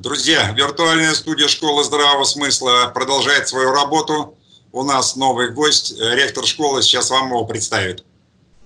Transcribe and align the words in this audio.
Друзья, 0.00 0.50
виртуальная 0.52 1.12
студия 1.12 1.46
школы 1.46 1.84
здравого 1.84 2.24
смысла 2.24 2.90
продолжает 2.94 3.48
свою 3.48 3.70
работу. 3.70 4.34
У 4.72 4.82
нас 4.82 5.14
новый 5.14 5.50
гость, 5.50 5.92
э, 5.92 6.14
ректор 6.14 6.46
школы, 6.46 6.80
сейчас 6.80 7.10
вам 7.10 7.26
его 7.26 7.44
представит. 7.44 8.02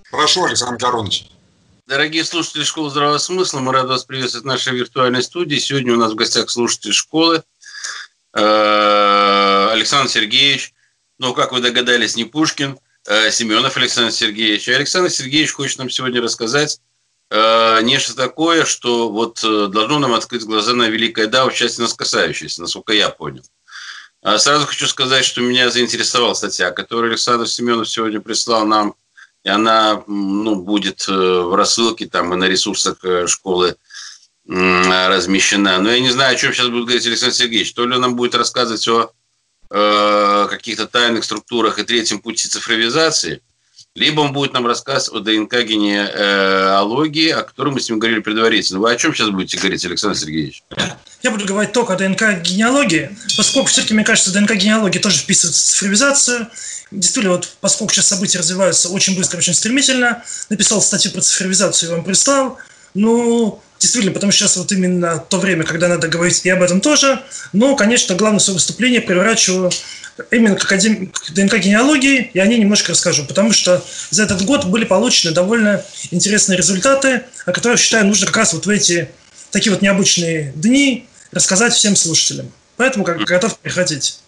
Прошу, 0.09 0.45
Александр 0.45 0.77
Коронович. 0.77 1.25
Дорогие 1.87 2.23
слушатели 2.23 2.63
школы 2.63 2.89
здравого 2.89 3.17
смысла, 3.17 3.59
мы 3.59 3.73
рады 3.73 3.89
вас 3.89 4.05
приветствовать 4.05 4.45
в 4.45 4.47
нашей 4.47 4.77
виртуальной 4.77 5.21
студии. 5.21 5.57
Сегодня 5.57 5.91
у 5.95 5.97
нас 5.97 6.13
в 6.13 6.15
гостях 6.15 6.49
слушатель 6.49 6.93
школы 6.93 7.43
э, 8.33 9.69
Александр 9.73 10.09
Сергеевич. 10.09 10.73
Ну, 11.19 11.33
как 11.33 11.51
вы 11.51 11.59
догадались, 11.59 12.15
не 12.15 12.23
Пушкин, 12.23 12.79
а 13.05 13.29
Семенов 13.29 13.75
Александр 13.75 14.13
Сергеевич. 14.13 14.69
Александр 14.69 15.09
Сергеевич 15.09 15.51
хочет 15.51 15.79
нам 15.79 15.89
сегодня 15.89 16.21
рассказать 16.21 16.79
нечто 17.31 18.15
такое, 18.15 18.65
что 18.65 19.09
вот 19.09 19.43
э, 19.43 19.67
должно 19.67 19.99
нам 19.99 20.13
открыть 20.13 20.43
глаза 20.43 20.73
на 20.73 20.87
великое 20.87 21.27
да, 21.27 21.45
в 21.45 21.53
части 21.53 21.81
нас 21.81 21.93
касающееся, 21.93 22.61
насколько 22.61 22.93
я 22.93 23.09
понял. 23.09 23.43
А 24.21 24.37
сразу 24.37 24.65
хочу 24.65 24.87
сказать, 24.87 25.25
что 25.25 25.41
меня 25.41 25.69
заинтересовала 25.69 26.33
статья, 26.33 26.71
которую 26.71 27.09
Александр 27.11 27.47
Семенов 27.47 27.89
сегодня 27.89 28.19
прислал 28.19 28.65
нам, 28.65 28.95
и 29.43 29.49
она 29.49 30.03
ну, 30.07 30.55
будет 30.55 31.05
э, 31.07 31.11
в 31.11 31.55
рассылке 31.55 32.07
там 32.07 32.33
и 32.33 32.37
на 32.37 32.45
ресурсах 32.45 32.97
школы 33.27 33.75
размещена. 34.47 35.79
Но 35.79 35.89
я 35.91 35.99
не 35.99 36.11
знаю, 36.11 36.35
о 36.35 36.37
чем 36.37 36.53
сейчас 36.53 36.67
будет 36.67 36.85
говорить 36.85 37.07
Александр 37.07 37.35
Сергеевич. 37.35 37.73
То 37.73 37.85
ли 37.85 37.95
он 37.95 38.01
нам 38.01 38.15
будет 38.15 38.35
рассказывать 38.35 38.87
о 38.87 39.11
э, 39.71 40.47
каких-то 40.47 40.85
тайных 40.85 41.23
структурах 41.23 41.79
и 41.79 41.83
третьем 41.83 42.19
пути 42.19 42.47
цифровизации– 42.47 43.41
либо 43.95 44.19
он 44.19 44.33
будет 44.33 44.53
нам 44.53 44.67
рассказывать 44.67 45.21
о 45.21 45.23
ДНК-генеалогии, 45.23 47.29
о 47.29 47.43
которой 47.43 47.73
мы 47.73 47.79
с 47.79 47.89
ним 47.89 47.97
говорили 47.97 48.19
предварительно. 48.19 48.81
Вы 48.81 48.91
о 48.91 48.95
чем 48.97 49.15
сейчас 49.15 49.29
будете 49.29 49.57
говорить, 49.57 49.85
Александр 49.85 50.17
Сергеевич? 50.17 50.63
Я 51.23 51.31
буду 51.31 51.45
говорить 51.45 51.71
только 51.71 51.93
о 51.93 51.95
ДНК-генеалогии, 51.95 53.17
поскольку 53.37 53.69
все-таки, 53.69 53.93
мне 53.93 54.03
кажется, 54.03 54.33
ДНК-генеалогия 54.33 54.99
тоже 54.99 55.19
вписывается 55.19 55.61
в 55.61 55.65
цифровизацию. 55.65 56.49
Действительно, 56.91 57.35
вот 57.35 57.47
поскольку 57.61 57.93
сейчас 57.93 58.07
события 58.07 58.39
развиваются 58.39 58.89
очень 58.89 59.15
быстро, 59.15 59.37
очень 59.37 59.53
стремительно, 59.53 60.25
написал 60.49 60.81
статью 60.81 61.11
про 61.11 61.21
цифровизацию 61.21 61.89
и 61.89 61.93
вам 61.93 62.03
прислал. 62.03 62.57
Ну, 62.95 63.61
действительно, 63.79 64.13
потому 64.13 64.31
что 64.31 64.45
сейчас 64.45 64.57
вот 64.57 64.71
именно 64.71 65.19
то 65.19 65.37
время, 65.37 65.63
когда 65.63 65.87
надо 65.87 66.07
говорить 66.07 66.41
и 66.43 66.49
об 66.49 66.63
этом 66.63 66.81
тоже. 66.81 67.21
Но, 67.53 67.75
конечно, 67.75 68.15
главное 68.15 68.39
свое 68.39 68.55
выступление 68.55 69.01
превращу 69.01 69.69
именно 70.31 70.55
к, 70.55 70.63
академ... 70.63 71.07
к 71.11 71.31
ДНК-генеалогии, 71.31 72.31
и 72.33 72.39
о 72.39 72.47
ней 72.47 72.57
немножко 72.57 72.93
расскажу, 72.93 73.25
потому 73.25 73.51
что 73.51 73.83
за 74.09 74.23
этот 74.23 74.43
год 74.43 74.65
были 74.65 74.85
получены 74.85 75.33
довольно 75.33 75.83
интересные 76.11 76.57
результаты, 76.57 77.23
о 77.45 77.51
которых, 77.51 77.79
считаю, 77.79 78.05
нужно 78.05 78.27
как 78.27 78.37
раз 78.37 78.53
вот 78.53 78.65
в 78.65 78.69
эти 78.69 79.09
такие 79.51 79.71
вот 79.73 79.81
необычные 79.81 80.53
дни 80.55 81.07
рассказать 81.31 81.73
всем 81.73 81.95
слушателям. 81.95 82.51
Поэтому 82.77 83.03
как 83.03 83.17
готов 83.19 83.59
приходить. 83.59 84.19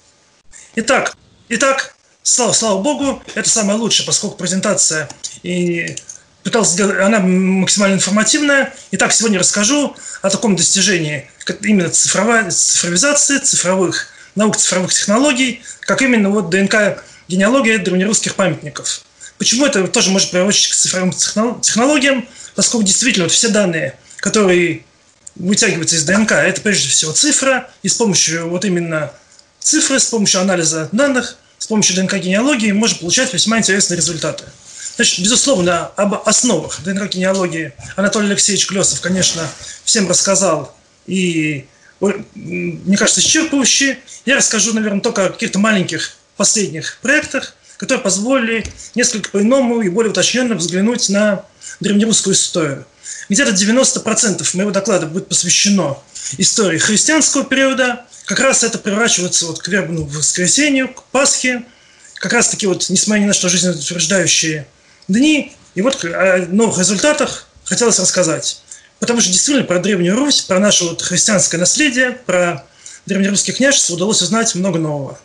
Итак, 0.75 1.15
итак, 1.49 1.95
слава, 2.21 2.51
слава 2.51 2.81
богу, 2.81 3.23
это 3.35 3.49
самое 3.49 3.79
лучшее, 3.79 4.05
поскольку 4.05 4.35
презентация 4.35 5.09
и 5.43 5.95
пытался 6.47 6.71
сделать, 6.71 6.97
она 7.01 7.19
максимально 7.19 7.95
информативная. 7.95 8.73
Итак, 8.91 9.11
сегодня 9.11 9.37
расскажу 9.37 9.97
о 10.21 10.29
таком 10.29 10.55
достижении 10.55 11.29
именно 11.61 11.89
цифровой, 11.89 12.49
цифровизации, 12.49 13.39
цифровых 13.39 14.07
наук 14.35 14.55
цифровых 14.55 14.93
технологий, 14.93 15.61
как 15.81 16.01
именно 16.01 16.29
вот 16.29 16.49
ДНК 16.49 17.03
генеалогия 17.27 17.79
древнерусских 17.79 18.35
памятников. 18.35 19.01
Почему 19.37 19.65
это 19.65 19.85
тоже 19.89 20.09
может 20.09 20.31
приводить 20.31 20.69
к 20.69 20.73
цифровым 20.73 21.11
технологиям? 21.11 22.25
Поскольку 22.55 22.85
действительно 22.85 23.25
вот 23.25 23.33
все 23.33 23.49
данные, 23.49 23.97
которые 24.17 24.85
вытягиваются 25.35 25.97
из 25.97 26.05
ДНК, 26.05 26.31
это 26.31 26.61
прежде 26.61 26.87
всего 26.87 27.11
цифра, 27.11 27.69
и 27.83 27.89
с 27.89 27.95
помощью 27.95 28.47
вот 28.47 28.63
именно 28.63 29.11
цифры, 29.59 29.99
с 29.99 30.05
помощью 30.05 30.39
анализа 30.39 30.87
данных, 30.93 31.35
с 31.57 31.67
помощью 31.67 31.97
ДНК-генеалогии 31.97 32.71
можно 32.71 32.99
получать 32.99 33.33
весьма 33.33 33.57
интересные 33.57 33.97
результаты. 33.97 34.45
Значит, 34.97 35.19
безусловно, 35.19 35.85
об 35.95 36.27
основах 36.27 36.81
ДНК-генеалогии 36.83 37.71
Анатолий 37.95 38.31
Алексеевич 38.31 38.65
Клесов, 38.65 38.99
конечно, 38.99 39.47
всем 39.85 40.09
рассказал 40.09 40.75
и 41.05 41.67
мне 41.99 42.97
кажется, 42.97 43.21
исчерпывающие. 43.21 43.97
Я 44.25 44.35
расскажу, 44.35 44.73
наверное, 44.73 45.01
только 45.01 45.25
о 45.25 45.29
каких-то 45.29 45.59
маленьких 45.59 46.15
последних 46.35 46.97
проектах, 47.01 47.55
которые 47.77 48.03
позволили 48.03 48.65
несколько 48.95 49.29
по-иному 49.29 49.81
и 49.81 49.89
более 49.89 50.11
уточненно 50.11 50.55
взглянуть 50.55 51.09
на 51.09 51.45
древнерусскую 51.79 52.35
историю. 52.35 52.85
Где-то 53.29 53.51
90% 53.51 54.57
моего 54.57 54.71
доклада 54.71 55.05
будет 55.05 55.27
посвящено 55.27 55.97
истории 56.37 56.77
христианского 56.77 57.45
периода. 57.45 58.05
Как 58.25 58.39
раз 58.39 58.63
это 58.63 58.77
превращается 58.77 59.45
вот 59.45 59.59
к 59.59 59.67
вербному 59.67 60.05
воскресенью, 60.07 60.89
к 60.89 61.03
Пасхе. 61.05 61.63
Как 62.15 62.33
раз 62.33 62.49
таки 62.49 62.67
вот, 62.67 62.89
несмотря 62.89 63.21
ни 63.21 63.25
на 63.25 63.33
что, 63.33 63.49
жизнеутверждающие 63.49 64.67
дни. 65.07 65.53
И 65.75 65.81
вот 65.81 66.03
о 66.03 66.45
новых 66.49 66.79
результатах 66.79 67.47
хотелось 67.63 67.99
рассказать. 67.99 68.61
Потому 68.99 69.21
что 69.21 69.31
действительно 69.31 69.65
про 69.65 69.79
Древнюю 69.79 70.15
Русь, 70.15 70.41
про 70.41 70.59
наше 70.59 70.85
вот 70.85 71.01
христианское 71.01 71.57
наследие, 71.57 72.11
про 72.25 72.65
древнерусские 73.05 73.55
княжества 73.55 73.93
удалось 73.93 74.21
узнать 74.21 74.53
много 74.55 74.79
нового. 74.79 75.19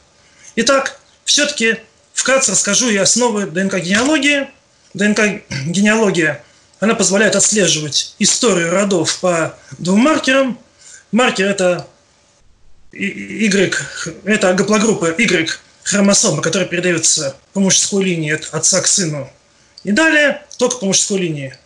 Итак, 0.56 1.00
все-таки 1.24 1.78
вкратце 2.12 2.52
расскажу 2.52 2.90
и 2.90 2.96
основы 2.96 3.46
ДНК-генеалогии. 3.46 4.48
ДНК-генеалогия, 4.94 6.44
она 6.80 6.94
позволяет 6.94 7.34
отслеживать 7.34 8.14
историю 8.18 8.70
родов 8.70 9.18
по 9.20 9.56
двум 9.78 10.00
маркерам. 10.00 10.58
Маркер– 11.12 11.46
это 11.48 11.86
Y, 12.92 13.74
это 14.24 14.52
гаплогруппа 14.52 15.12
Y 15.12 15.50
хромосомы, 15.82 16.42
которая 16.42 16.68
передается 16.68 17.36
по 17.54 17.60
мужской 17.60 18.04
линии 18.04 18.32
от 18.32 18.48
отца 18.52 18.80
к 18.82 18.86
сыну. 18.86 19.30
И 19.84 19.92
далее 19.92 20.42
только 20.58 20.76
по 20.78 20.86
мужской 20.86 21.18
линии 21.18 21.56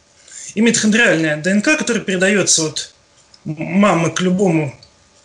и 0.54 0.60
митохондриальная 0.60 1.36
ДНК, 1.36 1.76
которая 1.76 2.02
передается 2.02 2.66
от 2.66 2.94
мамы 3.44 4.10
к 4.10 4.20
любому 4.20 4.74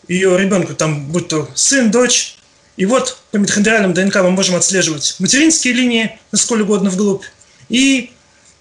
ее 0.07 0.37
ребенку, 0.37 0.73
там, 0.75 1.05
будь 1.07 1.29
то 1.29 1.49
сын, 1.55 1.89
дочь. 1.89 2.37
И 2.75 2.85
вот 2.85 3.17
по 3.31 3.37
митохондриальным 3.37 3.93
ДНК 3.93 4.17
мы 4.17 4.31
можем 4.31 4.55
отслеживать 4.55 5.15
материнские 5.19 5.73
линии, 5.73 6.19
насколько 6.31 6.63
угодно 6.63 6.89
вглубь, 6.89 7.23
и 7.69 8.11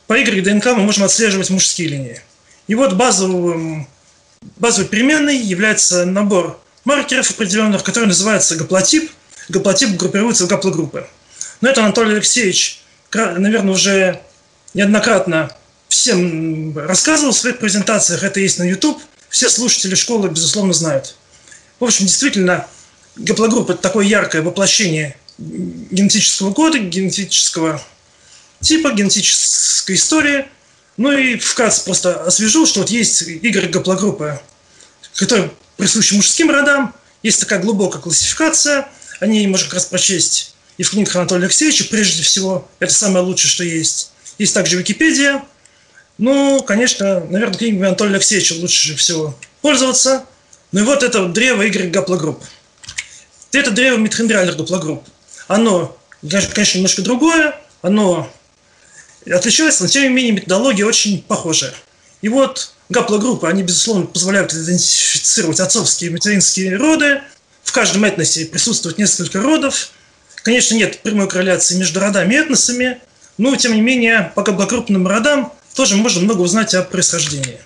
по 0.07 0.15
Y 0.15 0.43
ДНК 0.43 0.67
мы 0.67 0.83
можем 0.85 1.05
отслеживать 1.05 1.51
мужские 1.51 1.89
линии. 1.89 2.21
И 2.69 2.75
вот 2.75 2.95
базовым, 2.95 3.89
базовой 4.57 4.89
переменной 4.89 5.37
является 5.37 6.05
набор 6.05 6.61
маркеров 6.85 7.31
определенных, 7.31 7.83
который 7.83 8.07
называется 8.07 8.57
гаплотип. 8.57 9.11
Гаплотип 9.49 9.97
группируется 9.97 10.45
в 10.45 10.49
гаплогруппы. 10.49 11.07
Но 11.61 11.69
это 11.69 11.83
Анатолий 11.83 12.15
Алексеевич, 12.15 12.80
наверное, 13.15 13.73
уже 13.73 14.21
неоднократно 14.75 15.51
всем 15.89 16.77
рассказывал 16.79 17.33
в 17.33 17.39
своих 17.39 17.59
презентациях, 17.59 18.23
это 18.23 18.41
есть 18.41 18.59
на 18.59 18.65
YouTube, 18.65 19.01
все 19.29 19.49
слушатели 19.49 19.95
школы, 19.95 20.29
безусловно, 20.29 20.73
знают. 20.73 21.17
В 21.79 21.85
общем, 21.85 22.07
действительно, 22.07 22.67
гаплогруппа– 23.17 23.73
это 23.73 23.83
такое 23.83 24.07
яркое 24.07 24.43
воплощение 24.43 25.17
генетического 25.39 26.53
кода, 26.53 26.79
генетического 26.79 27.83
типа, 28.61 28.93
генетической 28.93 29.97
истории. 29.97 30.47
Ну 30.97 31.13
и 31.13 31.37
вкратце 31.39 31.85
просто 31.85 32.23
освежу, 32.25 32.67
что 32.67 32.81
вот 32.81 32.91
есть 32.91 33.23
Y-гаплогруппа, 33.23 34.43
которая 35.15 35.51
присуща 35.77 36.15
мужским 36.15 36.51
родам, 36.51 36.95
есть 37.23 37.41
такая 37.41 37.59
глубокая 37.59 38.03
классификация, 38.03 38.89
о 39.19 39.27
ней 39.27 39.47
можно 39.47 39.67
как 39.67 39.75
раз 39.75 39.87
прочесть 39.87 40.55
и 40.81 40.83
в 40.83 40.91
книгах 40.91 41.15
Анатолия 41.15 41.45
Алексеевича, 41.45 41.85
прежде 41.85 42.23
всего, 42.23 42.69
это 42.79 42.93
самое 42.93 43.25
лучшее, 43.25 43.51
что 43.51 43.65
есть. 43.65 44.13
Есть 44.39 44.55
также 44.55 44.77
Википедия– 44.77 45.45
ну, 46.21 46.63
конечно, 46.63 47.21
наверное, 47.31 47.57
книгами 47.57 47.87
Анатолия 47.87 48.17
Алексеевича 48.17 48.53
лучше 48.53 48.95
всего 48.95 49.35
пользоваться. 49.63 50.27
Ну 50.71 50.81
и 50.81 50.83
вот 50.83 51.03
это 51.03 51.27
древо 51.29 51.63
Y 51.63 51.91
гаплогрупп. 51.91 52.45
Это 53.53 53.71
древо 53.71 53.97
митохондриальных 53.97 54.59
гаплогрупп. 54.59 55.03
Оно, 55.49 55.97
конечно, 56.21 56.77
немножко 56.77 57.01
другое, 57.01 57.59
оно 57.81 58.31
отличается, 59.31 59.85
но 59.85 59.89
тем 59.89 60.03
не 60.03 60.09
менее 60.11 60.33
методология 60.33 60.85
очень 60.85 61.23
похожая. 61.23 61.73
И 62.21 62.29
вот 62.29 62.75
гаплогруппы, 62.91 63.49
они, 63.49 63.63
безусловно, 63.63 64.05
позволяют 64.05 64.53
идентифицировать 64.53 65.59
отцовские 65.59 66.11
и 66.11 66.13
материнские 66.13 66.77
роды. 66.77 67.23
В 67.63 67.73
каждом 67.73 68.05
этносе 68.05 68.45
присутствует 68.45 68.99
несколько 68.99 69.41
родов. 69.41 69.91
Конечно, 70.43 70.75
нет 70.75 71.01
прямой 71.03 71.29
корреляции 71.29 71.77
между 71.77 72.01
родами 72.01 72.35
и 72.35 72.39
этносами, 72.39 72.99
но, 73.39 73.55
тем 73.57 73.75
не 73.75 73.81
менее, 73.81 74.33
по 74.35 74.43
гаплогруппным 74.43 75.07
родам 75.07 75.53
тоже 75.75 75.97
можно 75.97 76.23
много 76.23 76.41
узнать 76.41 76.75
о 76.75 76.83
происхождении. 76.83 77.61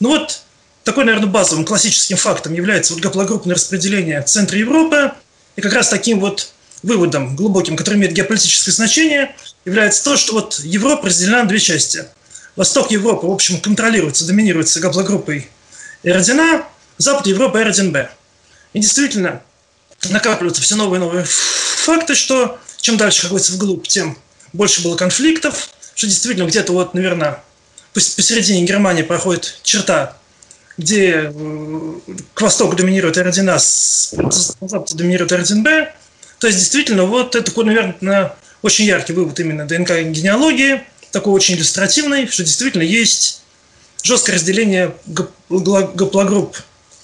Ну 0.00 0.10
вот, 0.10 0.42
такой, 0.84 1.04
наверное, 1.04 1.28
базовым 1.28 1.64
классическим 1.64 2.16
фактом 2.16 2.54
является 2.54 2.94
вот 2.94 3.02
гаплогруппное 3.02 3.54
распределение 3.54 4.22
в 4.22 4.26
центре 4.26 4.60
Европы. 4.60 5.12
И 5.56 5.60
как 5.60 5.72
раз 5.72 5.88
таким 5.88 6.20
вот 6.20 6.52
выводом 6.82 7.36
глубоким, 7.36 7.76
который 7.76 7.96
имеет 7.96 8.12
геополитическое 8.12 8.74
значение, 8.74 9.34
является 9.64 10.04
то, 10.04 10.16
что 10.16 10.34
вот 10.34 10.60
Европа 10.60 11.08
разделена 11.08 11.42
на 11.42 11.48
две 11.48 11.58
части. 11.58 12.04
Восток 12.56 12.90
Европы, 12.90 13.26
в 13.26 13.30
общем, 13.30 13.60
контролируется, 13.60 14.26
доминируется 14.26 14.80
гаплогруппой 14.80 15.48
Эродина, 16.02 16.64
Запад 16.98 17.26
Европы 17.26 17.60
R1B. 17.60 18.08
И 18.72 18.80
действительно, 18.80 19.42
накапливаются 20.08 20.62
все 20.62 20.76
новые 20.76 20.98
и 20.98 21.04
новые 21.04 21.24
факты, 21.24 22.14
что 22.14 22.58
чем 22.80 22.96
дальше, 22.96 23.22
как 23.22 23.30
говорится, 23.30 23.52
вглубь, 23.52 23.86
тем 23.86 24.16
больше 24.52 24.82
было 24.82 24.96
конфликтов, 24.96 25.70
что 25.94 26.06
действительно 26.06 26.46
где-то 26.46 26.72
вот, 26.72 26.94
наверное, 26.94 27.42
посередине 27.92 28.64
Германии 28.64 29.02
проходит 29.02 29.58
черта, 29.62 30.16
где 30.78 31.30
э, 31.32 31.92
к 32.34 32.40
востоку 32.40 32.74
доминирует 32.74 33.18
R1A, 33.18 33.58
с 33.58 34.14
западу 34.60 34.96
доминирует 34.96 35.32
R1B. 35.32 35.88
То 36.38 36.46
есть, 36.46 36.58
действительно, 36.58 37.04
вот 37.04 37.36
это, 37.36 37.62
наверное, 37.62 38.34
очень 38.62 38.86
яркий 38.86 39.12
вывод 39.12 39.38
именно 39.40 39.66
ДНК-генеалогии, 39.66 40.82
такой 41.12 41.32
очень 41.34 41.56
иллюстративный, 41.56 42.28
что 42.28 42.44
действительно 42.44 42.82
есть 42.82 43.42
жесткое 44.02 44.36
разделение 44.36 44.94
гаплогрупп 45.06 46.56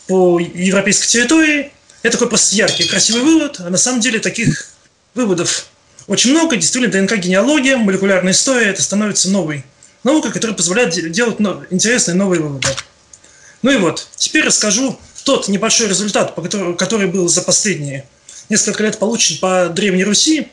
по 0.07 0.39
европейской 0.39 1.09
территории. 1.09 1.73
Это 2.07 2.19
такой 2.19 2.29
просто 2.29 2.55
яркий, 2.55 2.85
красивый 2.85 3.23
вывод, 3.23 3.59
а 3.59 3.69
на 3.69 3.77
самом 3.77 4.01
деле 4.01 4.21
таких 4.21 4.69
выводов 5.15 5.67
очень 6.07 6.31
много. 6.31 6.55
Действительно, 6.55 6.93
ДНК-генеалогия, 6.93 7.79
молекулярная 7.79 8.33
история, 8.33 8.67
это 8.67 8.81
становится 8.81 9.29
новой 9.29 9.65
наукой, 10.05 10.31
которая 10.31 10.57
позволяет 10.57 11.11
делать 11.11 11.41
интересные 11.71 12.15
новые 12.15 12.41
выводы. 12.41 12.69
Ну 13.63 13.73
и 13.73 13.77
вот, 13.79 14.07
теперь 14.15 14.45
расскажу 14.45 14.97
тот 15.25 15.49
небольшой 15.49 15.89
результат, 15.89 16.33
который, 16.79 17.09
был 17.09 17.27
за 17.27 17.43
последние 17.43 18.07
несколько 18.51 18.85
лет 18.85 19.01
получен 19.01 19.39
по 19.39 19.69
Древней 19.69 20.05
Руси. 20.05 20.47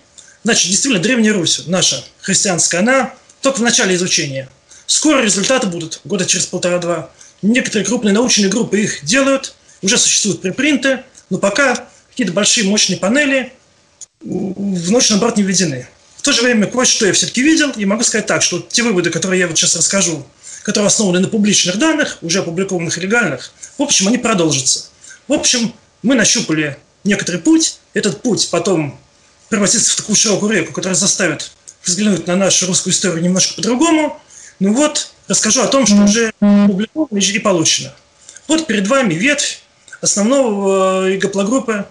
Значит, 0.44 0.72
действительно, 0.72 1.04
Древняя 1.04 1.34
Русь, 1.34 1.66
наша 1.68 2.04
христианская, 2.22 2.80
она 2.80 3.14
только 3.42 3.58
в 3.58 3.62
начале 3.62 3.94
изучения. 3.94 4.50
Скоро 4.88 5.22
результаты 5.22 5.68
будут, 5.68 6.02
года 6.04 6.26
через 6.26 6.48
полтора-два. 6.48 7.12
Некоторые 7.44 7.86
крупные 7.86 8.12
научные 8.12 8.50
группы 8.50 8.82
их 8.82 9.06
делают, 9.06 9.54
уже 9.84 10.00
существуют 10.00 10.42
препринты, 10.42 11.04
но 11.30 11.38
пока 11.38 11.88
какие-то 12.10 12.34
большие 12.34 12.68
мощные 12.68 12.98
панели 12.98 13.52
в 14.22 14.92
научный 14.92 15.18
оборот 15.18 15.38
не 15.38 15.44
введены. 15.44 15.88
В 16.18 16.22
то 16.22 16.32
же 16.32 16.42
время 16.42 16.68
кое-что 16.68 17.06
я 17.06 17.14
все-таки 17.14 17.42
видел, 17.42 17.72
и 17.72 17.86
могу 17.86 18.04
сказать 18.04 18.26
так, 18.28 18.42
что 18.42 18.60
те 18.60 18.84
выводы, 18.84 19.10
которые 19.10 19.40
я 19.42 19.48
вот 19.48 19.58
сейчас 19.58 19.76
расскажу, 19.76 20.26
которые 20.64 20.88
основаны 20.88 21.20
на 21.20 21.28
публичных 21.28 21.78
данных, 21.78 22.18
уже 22.22 22.40
опубликованных 22.40 22.98
и 22.98 23.02
легальных, 23.02 23.52
в 23.78 23.82
общем, 23.82 24.08
они 24.08 24.18
продолжатся. 24.18 24.86
В 25.28 25.34
общем, 25.34 25.74
мы 26.02 26.16
нащупали 26.16 26.78
некоторый 27.04 27.42
путь, 27.42 27.80
этот 27.94 28.22
путь 28.22 28.50
потом 28.52 28.98
превратится 29.50 29.92
в 29.92 29.96
такую 29.98 30.16
широкую 30.16 30.52
реку, 30.52 30.72
которая 30.72 30.96
заставит 30.96 31.52
взглянуть 31.84 32.28
на 32.28 32.36
нашу 32.36 32.68
русскую 32.68 32.94
историю 32.94 33.22
немножко 33.22 33.56
по-другому. 33.56 34.20
Ну 34.60 34.74
вот, 34.74 35.12
расскажу 35.28 35.62
о 35.62 35.68
том, 35.68 35.86
что 35.86 35.98
уже 36.04 36.32
опубликовано 36.40 37.18
и 37.18 37.40
получено. 37.40 37.94
Вот 38.48 38.66
перед 38.68 38.88
вами 38.88 39.14
ветвь 39.14 39.63
основного 40.04 41.08
э, 41.08 41.18
гаплогруппы 41.18 41.86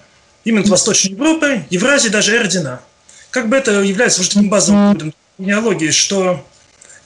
именно 0.45 0.69
Восточной 0.71 1.13
Европы, 1.13 1.65
Евразии, 1.71 2.11
даже 2.11 2.37
Эрдина. 2.37 2.81
Как 3.31 3.49
бы 3.49 3.57
это 3.57 3.81
является 3.81 4.21
уже 4.21 4.29
таким 4.29 4.51
базовым 4.51 5.15
генеалогии, 5.39 5.91
что 5.91 6.45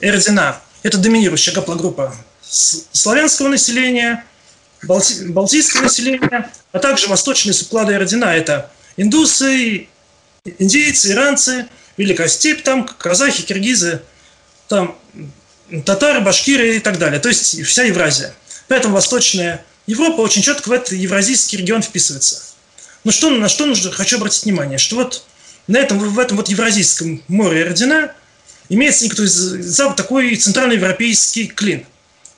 Эрдина– 0.01 0.59
это 0.83 0.97
доминирующая 0.97 1.53
гаплогруппа 1.53 2.13
славянского 2.41 3.47
населения, 3.47 4.25
балти, 4.83 5.27
балтийского 5.29 5.83
населения, 5.83 6.51
а 6.73 6.79
также 6.79 7.07
восточные 7.07 7.53
субклады 7.53 7.93
Эрдина– 7.93 8.25
это 8.35 8.69
индусы, 8.97 9.87
индейцы, 10.59 11.11
иранцы, 11.13 11.67
Великая 11.95 12.27
степь, 12.27 12.63
там 12.63 12.85
казахи, 12.85 13.43
киргизы, 13.43 14.01
там 14.67 14.95
татары, 15.85 16.19
башкиры 16.19 16.75
и 16.75 16.79
так 16.79 16.99
далее. 16.99 17.19
То 17.19 17.29
есть 17.29 17.63
вся 17.65 17.83
Евразия. 17.83 18.33
Поэтому 18.67 18.93
Восточная 18.93 19.63
Европа 19.87 20.21
очень 20.21 20.41
четко 20.41 20.69
в 20.69 20.71
этот 20.73 20.91
евразийский 20.91 21.57
регион 21.57 21.81
вписывается. 21.81 22.41
Но 23.03 23.11
что, 23.11 23.29
на 23.29 23.47
что 23.47 23.65
нужно, 23.65 23.89
хочу 23.91 24.17
обратить 24.17 24.43
внимание, 24.43 24.77
что 24.77 24.97
вот 24.97 25.23
на 25.67 25.77
этом, 25.77 25.97
в 25.97 26.19
этом 26.19 26.37
вот 26.37 26.49
Евразийском 26.49 27.23
море 27.29 27.65
Родина 27.65 28.13
имеется 28.69 29.05
некоторый 29.05 29.29
такой 29.95 30.35
центральноевропейский 30.35 31.47
клин. 31.47 31.85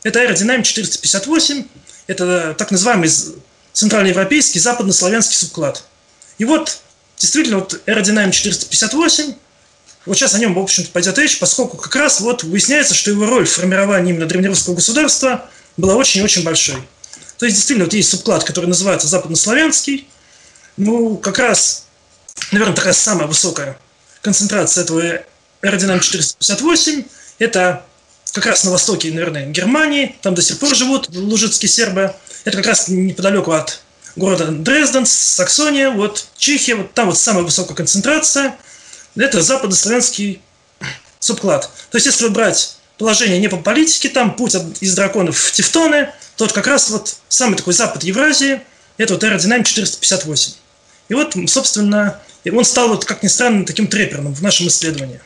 Это 0.03 0.21
аэродинамик 0.21 0.65
458, 0.65 1.65
это 2.07 2.55
так 2.57 2.71
называемый 2.71 3.09
центральноевропейский 3.73 4.59
западнославянский 4.59 5.35
субклад. 5.35 5.83
И 6.37 6.45
вот 6.45 6.79
действительно 7.17 7.59
вот 7.59 7.81
аэродинамик 7.85 8.33
458, 8.33 9.33
вот 10.05 10.17
сейчас 10.17 10.33
о 10.35 10.39
нем, 10.39 10.53
в 10.53 10.59
общем-то, 10.59 10.91
пойдет 10.91 11.17
речь, 11.17 11.39
поскольку 11.39 11.77
как 11.77 11.95
раз 11.95 12.19
вот 12.21 12.43
выясняется, 12.43 12.93
что 12.93 13.11
его 13.11 13.25
роль 13.25 13.45
в 13.45 13.51
формировании 13.51 14.11
именно 14.11 14.25
древнерусского 14.25 14.75
государства 14.75 15.49
была 15.77 15.95
очень-очень 15.95 16.43
большой. 16.43 16.77
То 17.39 17.45
есть, 17.45 17.55
действительно, 17.55 17.85
вот 17.85 17.93
есть 17.93 18.09
субклад, 18.09 18.43
который 18.43 18.65
называется 18.65 19.07
западнославянский, 19.07 20.07
ну, 20.75 21.17
как 21.17 21.39
раз, 21.39 21.85
наверное, 22.51 22.75
такая 22.75 22.93
самая 22.93 23.27
высокая 23.27 23.79
концентрация 24.21 24.83
этого 24.83 25.21
аэродинам 25.61 26.01
458. 26.01 27.05
Это 27.39 27.85
как 28.33 28.45
раз 28.45 28.65
на 28.65 28.71
востоке, 28.71 29.11
наверное, 29.11 29.45
Германии. 29.47 30.17
Там 30.21 30.35
до 30.35 30.41
сих 30.41 30.59
пор 30.59 30.75
живут 30.75 31.09
лужицкие 31.15 31.69
сербы. 31.69 32.13
Это 32.43 32.57
как 32.57 32.67
раз 32.67 32.89
неподалеку 32.89 33.51
от 33.51 33.81
города 34.17 34.47
Дрезден, 34.47 35.05
Саксония, 35.05 35.91
вот 35.91 36.27
Чехия, 36.37 36.75
вот 36.75 36.93
там 36.93 37.07
вот 37.07 37.17
самая 37.17 37.43
высокая 37.43 37.75
концентрация. 37.75 38.57
Это 39.15 39.41
западнославянский 39.41 40.41
субклад. 41.19 41.69
То 41.89 41.95
есть, 41.95 42.05
если 42.05 42.27
брать 42.27 42.78
положение 42.99 43.39
не 43.39 43.47
по 43.47 43.57
политике, 43.57 44.09
там 44.09 44.35
путь 44.35 44.55
из 44.81 44.93
драконов 44.93 45.37
в 45.37 45.51
Тевтоны, 45.53 46.09
то 46.35 46.43
вот 46.43 46.53
как 46.53 46.67
раз 46.67 46.89
вот 46.89 47.15
самый 47.29 47.55
такой 47.55 47.73
запад 47.73 48.03
Евразии, 48.03 48.61
это 48.97 49.13
вот 49.13 49.23
аэродинамик 49.23 49.65
458. 49.65 50.53
И 51.07 51.13
вот, 51.13 51.35
собственно, 51.47 52.19
он 52.51 52.65
стал, 52.65 52.89
вот, 52.89 53.05
как 53.05 53.23
ни 53.23 53.27
странно, 53.27 53.65
таким 53.65 53.87
треппером 53.87 54.33
в 54.33 54.43
нашем 54.43 54.67
исследовании. 54.67 55.21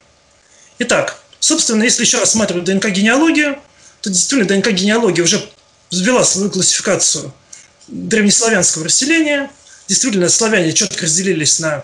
Итак, 0.80 1.20
собственно, 1.40 1.84
если 1.84 2.04
еще 2.04 2.20
рассматривать 2.20 2.66
ДНК-генеалогию, 2.66 3.58
то 4.02 4.10
действительно 4.10 4.48
ДНК-генеалогия 4.48 5.24
уже 5.24 5.44
ввела 5.92 6.24
свою 6.24 6.52
классификацию 6.52 7.34
древнеславянского 7.88 8.86
расселения. 8.86 9.52
Действительно, 9.88 10.30
славяне 10.30 10.74
четко 10.74 11.04
разделились 11.04 11.60
на 11.60 11.84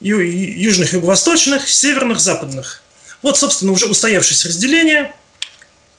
южных, 0.00 0.92
юго-восточных, 0.92 1.68
северных, 1.68 2.20
западных. 2.20 2.82
Вот, 3.22 3.38
собственно, 3.38 3.72
уже 3.72 3.86
устоявшееся 3.86 4.48
разделение. 4.48 5.14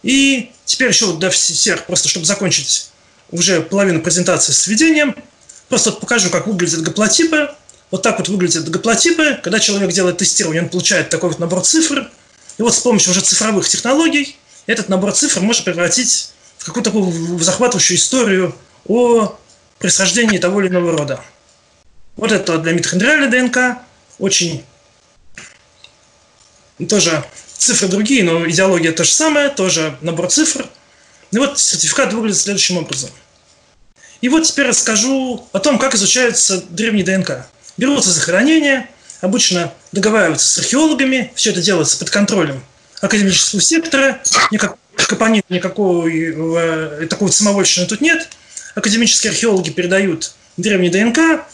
И 0.03 0.51
теперь 0.65 0.89
еще 0.89 1.15
для 1.17 1.29
всех, 1.29 1.85
просто 1.85 2.09
чтобы 2.09 2.25
закончить 2.25 2.89
уже 3.31 3.61
половину 3.61 4.01
презентации 4.01 4.53
с 4.53 4.67
введением– 4.67 5.15
Просто 5.69 5.91
вот 5.91 5.99
покажу, 6.01 6.29
как 6.31 6.47
выглядят 6.47 6.81
гаплотипы. 6.81 7.51
Вот 7.91 8.01
так 8.01 8.17
вот 8.17 8.27
выглядят 8.27 8.67
гаплотипы. 8.69 9.39
Когда 9.41 9.59
человек 9.59 9.91
делает 9.91 10.17
тестирование, 10.17 10.63
он 10.63 10.69
получает 10.69 11.09
такой 11.09 11.29
вот 11.29 11.39
набор 11.39 11.61
цифр. 11.61 12.09
И 12.57 12.61
вот 12.61 12.75
с 12.75 12.79
помощью 12.79 13.11
уже 13.11 13.21
цифровых 13.21 13.69
технологий 13.69 14.35
этот 14.65 14.89
набор 14.89 15.13
цифр 15.13 15.39
можно 15.41 15.63
превратить 15.63 16.31
в 16.57 16.65
какую-то 16.65 16.91
такую 16.91 17.39
захватывающую 17.39 17.97
историю 17.97 18.55
о 18.87 19.37
происхождении 19.77 20.39
того 20.39 20.61
или 20.61 20.69
иного 20.69 20.97
рода. 20.97 21.23
Вот 22.17 22.31
это 22.31 22.57
для 22.57 22.73
митохондриальной 22.73 23.29
ДНК. 23.29 23.77
Очень 24.17 24.65
тоже 26.89 27.23
цифры 27.59 27.87
другие, 27.87 28.23
но 28.23 28.49
идеология 28.49 28.91
та 28.91 29.03
же 29.03 29.11
самая, 29.11 29.49
тоже 29.49 29.95
набор 30.01 30.27
цифр. 30.27 30.65
И 31.31 31.37
вот 31.37 31.59
сертификат 31.59 32.13
выглядит 32.13 32.39
следующим 32.39 32.77
образом– 32.77 33.11
и 34.21 34.27
вот 34.27 34.43
теперь 34.43 34.67
расскажу 34.67 35.47
о 35.53 35.59
том, 35.59 35.79
как 35.79 35.95
изучаются 35.95 36.61
древние 36.69 37.05
ДНК. 37.05 37.47
Берутся 37.77 38.11
захоронения, 38.11 38.89
обычно 39.21 39.73
договариваются 39.91 40.47
с 40.47 40.57
археологами, 40.57 41.31
все 41.35 41.51
это 41.51 41.61
делается 41.61 41.97
под 41.97 42.09
контролем 42.09 42.63
академического 43.01 43.61
сектора, 43.61 44.21
никакого 44.51 44.77
капонина, 44.95 45.43
никакого 45.47 46.07
э, 46.09 47.07
такого 47.07 47.31
самовольщины 47.31 47.87
тут 47.87 48.01
нет. 48.01 48.27
Академические 48.75 49.31
археологи 49.31 49.69
передают 49.69 50.33
древние 50.57 50.91
ДНК, 50.91 51.45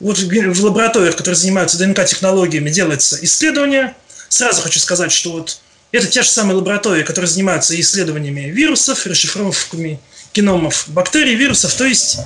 вот 0.00 0.18
в 0.18 0.64
лабораториях, 0.64 1.16
которые 1.16 1.36
занимаются 1.36 1.78
ДНК-технологиями, 1.78 2.68
делается 2.68 3.18
исследование. 3.22 3.94
Сразу 4.34 4.62
хочу 4.62 4.80
сказать, 4.80 5.12
что 5.12 5.30
вот 5.30 5.58
это 5.92 6.08
те 6.08 6.24
же 6.24 6.28
самые 6.28 6.56
лаборатории, 6.56 7.04
которые 7.04 7.28
занимаются 7.30 7.80
исследованиями 7.80 8.50
вирусов, 8.50 9.06
расшифровками 9.06 10.00
геномов 10.34 10.86
бактерий, 10.88 11.36
вирусов. 11.36 11.72
То 11.74 11.84
есть, 11.84 12.18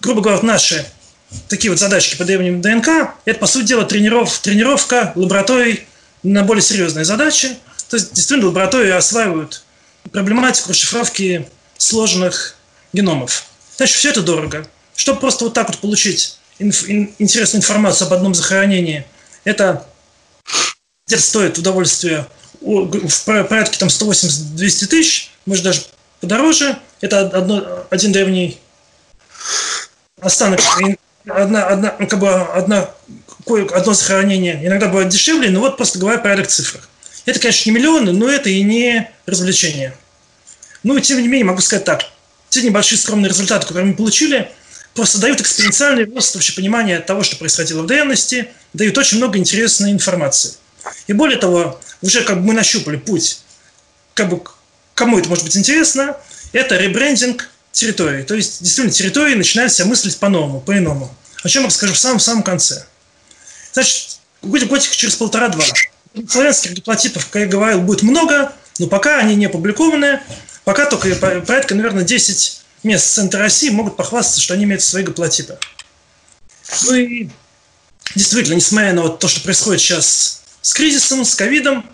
грубо 0.00 0.22
говоря, 0.22 0.42
наши 0.42 0.84
такие 1.46 1.70
вот 1.70 1.78
задачки 1.78 2.16
по 2.16 2.24
древним 2.24 2.60
ДНК, 2.60 3.14
это, 3.24 3.38
по 3.38 3.46
сути 3.46 3.66
дела, 3.66 3.84
трениров, 3.84 4.36
тренировка 4.40 5.12
лабораторий 5.14 5.86
на 6.24 6.42
более 6.42 6.62
серьезные 6.62 7.04
задачи. 7.04 7.56
То 7.88 7.96
есть, 7.96 8.12
действительно, 8.12 8.48
лаборатории 8.48 8.90
осваивают 8.90 9.62
проблематику 10.10 10.70
расшифровки 10.70 11.48
сложных 11.78 12.56
геномов. 12.92 13.44
Значит, 13.76 13.98
все 13.98 14.10
это 14.10 14.22
дорого. 14.22 14.66
Чтобы 14.96 15.20
просто 15.20 15.44
вот 15.44 15.54
так 15.54 15.68
вот 15.68 15.78
получить 15.78 16.40
инф, 16.58 16.88
ин, 16.88 17.14
интересную 17.20 17.60
информацию 17.60 18.08
об 18.08 18.14
одном 18.14 18.34
захоронении, 18.34 19.06
это 19.44 19.86
где-то 21.06 21.22
стоит 21.22 21.58
удовольствие 21.58 22.26
в 22.60 23.24
порядке 23.24 23.78
там 23.78 23.88
180-200 23.88 24.86
тысяч, 24.86 25.30
может 25.44 25.62
даже 25.62 25.82
подороже. 26.20 26.76
Это 27.00 27.20
одно, 27.20 27.86
один 27.90 28.10
древний 28.10 28.58
останок, 30.20 30.60
одна, 31.28 31.66
одна, 31.68 31.96
ну, 32.00 32.08
как 32.08 32.18
бы 32.18 32.28
одна, 32.28 32.90
одно 33.46 33.94
захоронение 33.94 34.66
иногда 34.66 34.88
бывает 34.88 35.08
дешевле, 35.10 35.50
но 35.50 35.60
вот 35.60 35.76
просто 35.76 36.00
говоря 36.00 36.18
порядок 36.18 36.48
цифр. 36.48 36.80
Это, 37.24 37.38
конечно, 37.38 37.70
не 37.70 37.76
миллионы, 37.76 38.12
но 38.12 38.28
это 38.28 38.50
и 38.50 38.62
не 38.62 39.08
развлечение. 39.26 39.96
Ну, 40.82 40.98
тем 40.98 41.20
не 41.20 41.28
менее, 41.28 41.44
могу 41.44 41.60
сказать 41.60 41.84
так. 41.84 42.04
Те 42.48 42.62
небольшие 42.62 42.98
скромные 42.98 43.28
результаты, 43.28 43.66
которые 43.66 43.86
мы 43.86 43.94
получили, 43.94 44.50
просто 44.94 45.20
дают 45.20 45.40
экспоненциальный 45.40 46.04
рост 46.12 46.34
вообще 46.34 46.52
понимания 46.54 46.98
того, 46.98 47.22
что 47.22 47.36
происходило 47.36 47.82
в 47.82 47.86
древности, 47.86 48.48
дают 48.72 48.96
очень 48.98 49.18
много 49.18 49.38
интересной 49.38 49.92
информации. 49.92 50.54
И 51.06 51.12
более 51.12 51.38
того, 51.38 51.80
уже 52.02 52.22
как 52.24 52.38
бы 52.38 52.42
мы 52.42 52.54
нащупали 52.54 52.96
путь, 52.96 53.40
как 54.14 54.28
бы 54.28 54.42
кому 54.94 55.18
это 55.18 55.28
может 55.28 55.44
быть 55.44 55.56
интересно, 55.56 56.16
это 56.52 56.76
ребрендинг 56.76 57.48
территории. 57.72 58.22
То 58.22 58.34
есть, 58.34 58.62
действительно, 58.62 58.92
территории 58.92 59.34
начинают 59.34 59.72
себя 59.72 59.86
мыслить 59.86 60.18
по-новому, 60.18 60.60
по-иному. 60.60 61.14
О 61.42 61.48
чем 61.48 61.62
я 61.62 61.68
расскажу 61.68 61.92
в 61.92 61.98
самом-самом 61.98 62.42
конце. 62.42 62.86
Значит, 63.72 64.18
годик 64.42 64.90
через 64.90 65.14
полтора-два. 65.16 65.64
Славянских 66.28 66.74
диплотипов, 66.74 67.26
как 67.28 67.42
я 67.42 67.46
говорил, 67.46 67.82
будет 67.82 68.02
много, 68.02 68.52
но 68.78 68.86
пока 68.86 69.18
они 69.18 69.34
не 69.34 69.46
опубликованы, 69.46 70.20
пока 70.64 70.86
только 70.86 71.14
порядка, 71.14 71.74
наверное, 71.74 72.04
10 72.04 72.62
мест 72.82 73.06
центра 73.06 73.40
России 73.40 73.68
могут 73.68 73.96
похвастаться, 73.96 74.40
что 74.40 74.54
они 74.54 74.64
имеют 74.64 74.82
свои 74.82 75.02
гаплотипы. 75.02 75.58
Ну 76.84 76.94
и 76.94 77.28
действительно, 78.14 78.54
несмотря 78.54 78.94
на 78.94 79.02
вот 79.02 79.18
то, 79.18 79.28
что 79.28 79.42
происходит 79.42 79.82
сейчас 79.82 80.42
с 80.66 80.74
кризисом, 80.74 81.24
с 81.24 81.36
ковидом, 81.36 81.88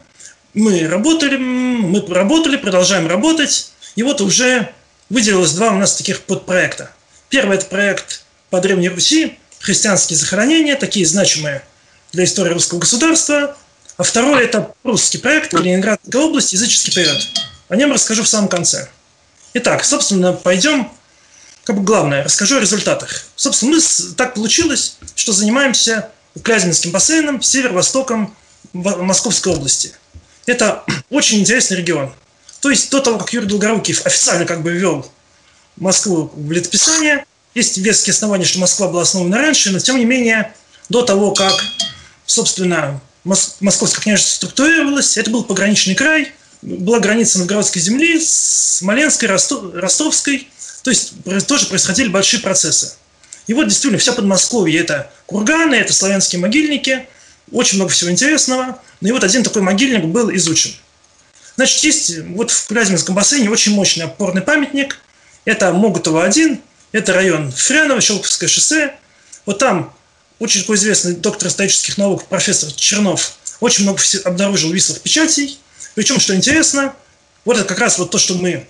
мы 0.55 0.89
работали, 0.89 1.37
мы 1.37 2.03
работали, 2.09 2.57
продолжаем 2.57 3.07
работать, 3.07 3.71
и 3.97 4.03
вот 4.03 4.23
уже 4.23 4.73
выделилось 5.11 5.53
два 5.53 5.73
у 5.73 5.77
нас 5.77 5.95
таких 5.95 6.23
подпроекта. 6.23 6.91
Первый– 7.29 7.57
это 7.59 7.67
проект 7.67 8.25
по 8.49 8.63
Древней 8.63 8.89
Руси, 8.89 9.39
христианские 9.61 10.17
захоронения, 10.17 10.75
такие 10.75 11.05
значимые 11.05 11.63
для 12.13 12.25
истории 12.25 12.55
русского 12.55 12.79
государства. 12.79 13.55
А 13.99 14.03
второй– 14.05 14.43
это 14.45 14.75
русский 14.85 15.19
проект 15.19 15.51
Калининградская 15.51 16.23
область, 16.23 16.55
языческий 16.55 16.95
период. 16.95 17.29
О 17.69 17.77
нем 17.77 17.93
расскажу 17.93 18.23
в 18.23 18.29
самом 18.29 18.49
конце. 18.49 18.89
Итак, 19.53 19.85
собственно, 19.85 20.33
пойдем 20.33 20.91
как 21.65 21.77
бы 21.77 21.83
главное, 21.83 22.25
расскажу 22.25 22.57
о 22.57 22.61
результатах. 22.61 23.27
Собственно, 23.37 23.73
мы 23.73 23.83
так 24.17 24.33
получилось, 24.33 24.97
что 25.15 25.33
занимаемся 25.33 26.09
Клязьминским 26.43 26.91
бассейном, 26.91 27.43
северо-востоком 27.43 28.35
Московской 28.73 29.53
области. 29.53 29.93
Это 30.47 30.85
очень 31.11 31.41
интересный 31.41 31.77
регион. 31.77 32.13
То 32.61 32.71
есть 32.71 32.91
до 32.91 33.01
того, 33.01 33.19
как 33.19 33.33
Юрий 33.33 33.49
Долгорукий 33.49 33.95
официально 34.05 34.45
как 34.45 34.63
бы 34.63 34.73
ввел 34.73 35.07
Москву 35.77 36.31
в 36.35 36.53
летописание, 36.53 37.25
есть 37.55 37.77
веские 37.79 38.13
основания, 38.13 38.45
что 38.45 38.61
Москва 38.61 38.89
была 38.89 39.03
основана 39.03 39.39
раньше, 39.39 39.71
но 39.71 39.79
тем 39.79 39.99
не 39.99 40.05
менее 40.05 40.55
до 40.89 41.03
того, 41.03 41.33
как, 41.33 41.53
собственно, 42.27 43.01
Московское 43.25 44.03
княжество 44.03 44.37
структурировалось, 44.37 45.17
это 45.17 45.31
был 45.31 45.45
пограничный 45.45 45.95
край, 45.95 46.33
была 46.63 47.01
граница 47.01 47.39
новгородской 47.39 47.83
земли, 47.83 48.21
Смоленской, 48.21 49.29
Ростовской, 49.29 50.49
то 50.83 50.91
есть 50.91 51.15
тоже 51.47 51.67
происходили 51.67 52.09
большие 52.09 52.41
процессы. 52.41 52.95
И 53.47 53.55
вот 53.55 53.69
действительно 53.69 53.99
вся 53.99 54.13
Подмосковье– 54.13 54.81
это 54.83 55.11
курганы, 55.27 55.75
это 55.75 55.93
славянские 55.93 56.41
могильники, 56.41 57.07
очень 57.51 57.77
много 57.77 57.91
всего 57.91 58.11
интересного. 58.11 58.79
Ну 59.01 59.09
и 59.09 59.13
вот 59.13 59.25
один 59.25 59.43
такой 59.43 59.63
могильник 59.63 60.05
был 60.05 60.35
изучен. 60.35 60.73
Значит, 61.57 61.85
есть 61.85 62.19
вот 62.29 62.51
в 62.51 62.67
Клязьминском 62.67 63.15
бассейне 63.15 63.51
очень 63.51 63.73
мощный 63.73 64.05
опорный 64.05 64.43
памятник. 64.43 64.99
Это 65.45 65.73
Могутово-1, 65.73 66.61
это 66.93 67.13
район 67.13 67.51
Фряново, 67.51 68.01
Щелковское 68.01 68.49
шоссе. 68.49 68.95
Вот 69.45 69.59
там 69.59 69.95
очень 70.39 70.61
такой 70.61 70.77
известный 70.77 71.15
доктор 71.15 71.49
исторических 71.49 71.99
наук, 71.99 72.25
профессор 72.27 72.73
Чернов, 72.73 73.37
очень 73.61 73.85
много 73.85 74.01
обнаружил 74.25 74.73
вислых 74.73 75.01
печатей. 75.01 75.59
Причем, 75.95 76.19
что 76.21 76.35
интересно, 76.35 76.95
вот 77.45 77.57
это 77.57 77.67
как 77.67 77.79
раз 77.79 77.99
вот 77.99 78.11
то, 78.11 78.19
что 78.19 78.35
мы 78.35 78.67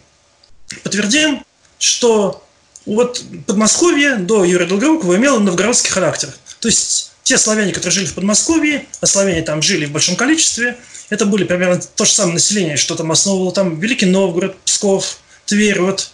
подтвердим, 0.83 1.45
что 1.79 2.47
вот 2.85 3.23
Подмосковье 3.47 4.17
до 4.17 4.45
Юрия 4.45 4.67
Долгорукова 4.67 5.17
имело 5.17 5.39
новгородский 5.39 5.91
характер. 5.91 6.35
То 6.61 6.69
есть 6.69 7.12
те 7.23 7.39
славяне, 7.39 7.73
которые 7.73 7.93
жили 7.93 8.07
в 8.07 8.15
Подмосковье, 8.15 8.87
а 9.01 9.07
славяне 9.07 9.43
там 9.43 9.63
жили 9.63 9.87
в 9.87 9.93
большом 9.93 10.17
количестве, 10.17 10.77
это 11.11 11.27
были 11.27 11.45
примерно 11.45 11.81
то 11.81 12.05
же 12.05 12.13
самое 12.13 12.35
население, 12.35 12.77
что 12.77 12.95
там 12.95 13.13
основывало 13.13 13.53
там 13.53 13.79
Великий 13.79 14.07
Новгород, 14.07 14.59
Псков, 14.65 15.19
Тверь, 15.47 15.81
вот. 15.81 16.11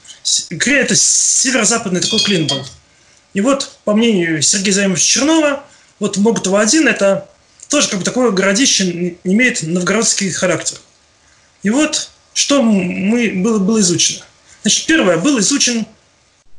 Это 0.50 0.94
северо-западный 0.94 2.00
такой 2.00 2.20
клин 2.20 2.46
был. 2.46 2.66
И 3.32 3.40
вот, 3.40 3.78
по 3.84 3.94
мнению 3.94 4.42
Сергея 4.42 4.74
Заимовича 4.74 5.04
Чернова, 5.04 5.64
вот 6.00 6.16
Могутово-1 6.16 6.88
это 6.88 7.28
тоже 7.68 7.88
как 7.88 8.00
бы 8.00 8.04
такое 8.04 8.30
городище 8.30 9.16
имеет 9.24 9.62
новгородский 9.62 10.30
характер. 10.30 10.78
И 11.62 11.70
вот, 11.70 12.10
что 12.34 12.62
мы, 12.62 13.30
было, 13.36 13.58
было 13.58 13.80
изучено. 13.80 14.24
Значит, 14.62 14.86
первое, 14.86 15.16
был 15.16 15.38
изучен 15.38 15.86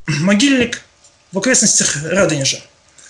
могильник 0.06 0.82
в 1.32 1.38
окрестностях 1.38 1.96
Радонежа. 2.04 2.60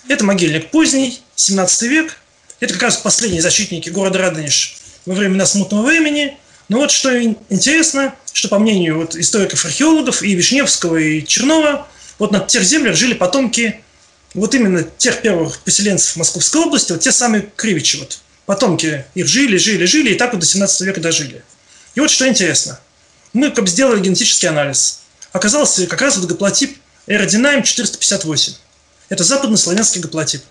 Это 0.08 0.24
могильник 0.24 0.70
поздний, 0.70 1.20
17 1.40 1.82
век. 1.82 2.16
Это 2.60 2.74
как 2.74 2.82
раз 2.82 2.96
последние 2.98 3.42
защитники 3.42 3.88
города 3.88 4.18
Радонеж 4.18 4.76
во 5.06 5.14
времена 5.14 5.46
смутного 5.46 5.86
времени. 5.86 6.36
Но 6.68 6.78
вот 6.78 6.90
что 6.90 7.22
интересно, 7.22 8.14
что 8.32 8.48
по 8.48 8.58
мнению 8.58 8.98
вот 8.98 9.16
историков-археологов 9.16 10.22
и 10.22 10.34
Вишневского, 10.34 10.96
и 10.96 11.24
Чернова, 11.24 11.88
вот 12.18 12.30
на 12.32 12.40
тех 12.40 12.62
землях 12.62 12.96
жили 12.96 13.14
потомки 13.14 13.80
вот 14.34 14.54
именно 14.54 14.84
тех 14.98 15.22
первых 15.22 15.60
поселенцев 15.60 16.16
Московской 16.16 16.62
области, 16.62 16.92
вот 16.92 17.00
те 17.00 17.10
самые 17.10 17.50
Кривичи, 17.56 17.96
вот 17.96 18.20
потомки 18.46 19.04
их 19.14 19.26
жили, 19.26 19.56
жили, 19.56 19.84
жили, 19.86 20.12
и 20.12 20.14
так 20.14 20.32
вот 20.32 20.40
до 20.40 20.46
17 20.46 20.82
века 20.82 21.00
дожили. 21.00 21.42
И 21.94 22.00
вот 22.00 22.10
что 22.10 22.28
интересно. 22.28 22.78
Мы 23.32 23.50
как 23.50 23.64
бы 23.64 23.70
сделали 23.70 24.00
генетический 24.00 24.48
анализ. 24.48 25.00
Оказался 25.32 25.86
как 25.86 26.00
раз 26.02 26.16
вот 26.16 26.26
гаплотип 26.26 26.76
Эродинаем 27.06 27.62
458. 27.62 28.54
Это 29.08 29.24
западнославянский 29.24 30.00
гаплотип. 30.00 30.42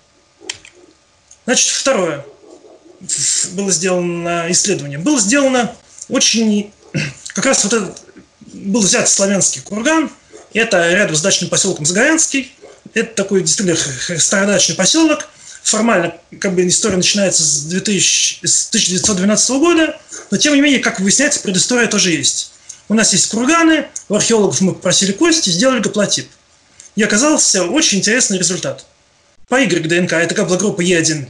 Значит, 1.49 1.69
второе 1.69 2.23
было 3.53 3.71
сделано 3.71 4.45
исследование. 4.49 4.99
Было 4.99 5.19
сделано 5.19 5.75
очень... 6.07 6.71
Как 7.33 7.43
раз 7.43 7.63
вот 7.63 7.73
этот 7.73 8.03
был 8.53 8.81
взят 8.81 9.09
славянский 9.09 9.61
курган, 9.61 10.11
это 10.53 10.91
рядом 10.91 11.15
с 11.15 11.21
дачным 11.21 11.49
поселком 11.49 11.87
Загорянский, 11.87 12.53
это 12.93 13.15
такой 13.15 13.41
действительно 13.41 13.75
стародачный 14.19 14.75
поселок. 14.75 15.27
Формально 15.63 16.13
как 16.39 16.53
бы 16.53 16.67
история 16.67 16.97
начинается 16.97 17.41
с, 17.41 17.63
2000, 17.63 18.45
с 18.45 18.67
1912 18.67 19.49
года, 19.57 19.99
но 20.29 20.37
тем 20.37 20.53
не 20.53 20.61
менее, 20.61 20.79
как 20.79 20.99
выясняется, 20.99 21.39
предыстория 21.39 21.87
тоже 21.87 22.11
есть. 22.11 22.51
У 22.89 22.93
нас 22.93 23.11
есть 23.13 23.27
курганы, 23.27 23.87
у 24.07 24.13
археологов 24.13 24.61
мы 24.61 24.75
попросили 24.75 25.13
кости, 25.13 25.49
сделали 25.49 25.79
гаплотип. 25.79 26.29
И 26.95 27.01
оказался 27.01 27.63
очень 27.63 27.97
интересный 27.97 28.37
результат. 28.37 28.85
По 29.47 29.59
Y 29.59 29.87
ДНК 29.87 30.13
это 30.13 30.35
гаплогруппа 30.35 30.81
Е1, 30.81 31.27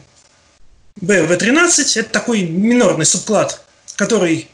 БВ-13– 0.97 1.91
это 1.99 2.09
такой 2.09 2.41
минорный 2.43 3.05
субклад, 3.05 3.61
который 3.95 4.49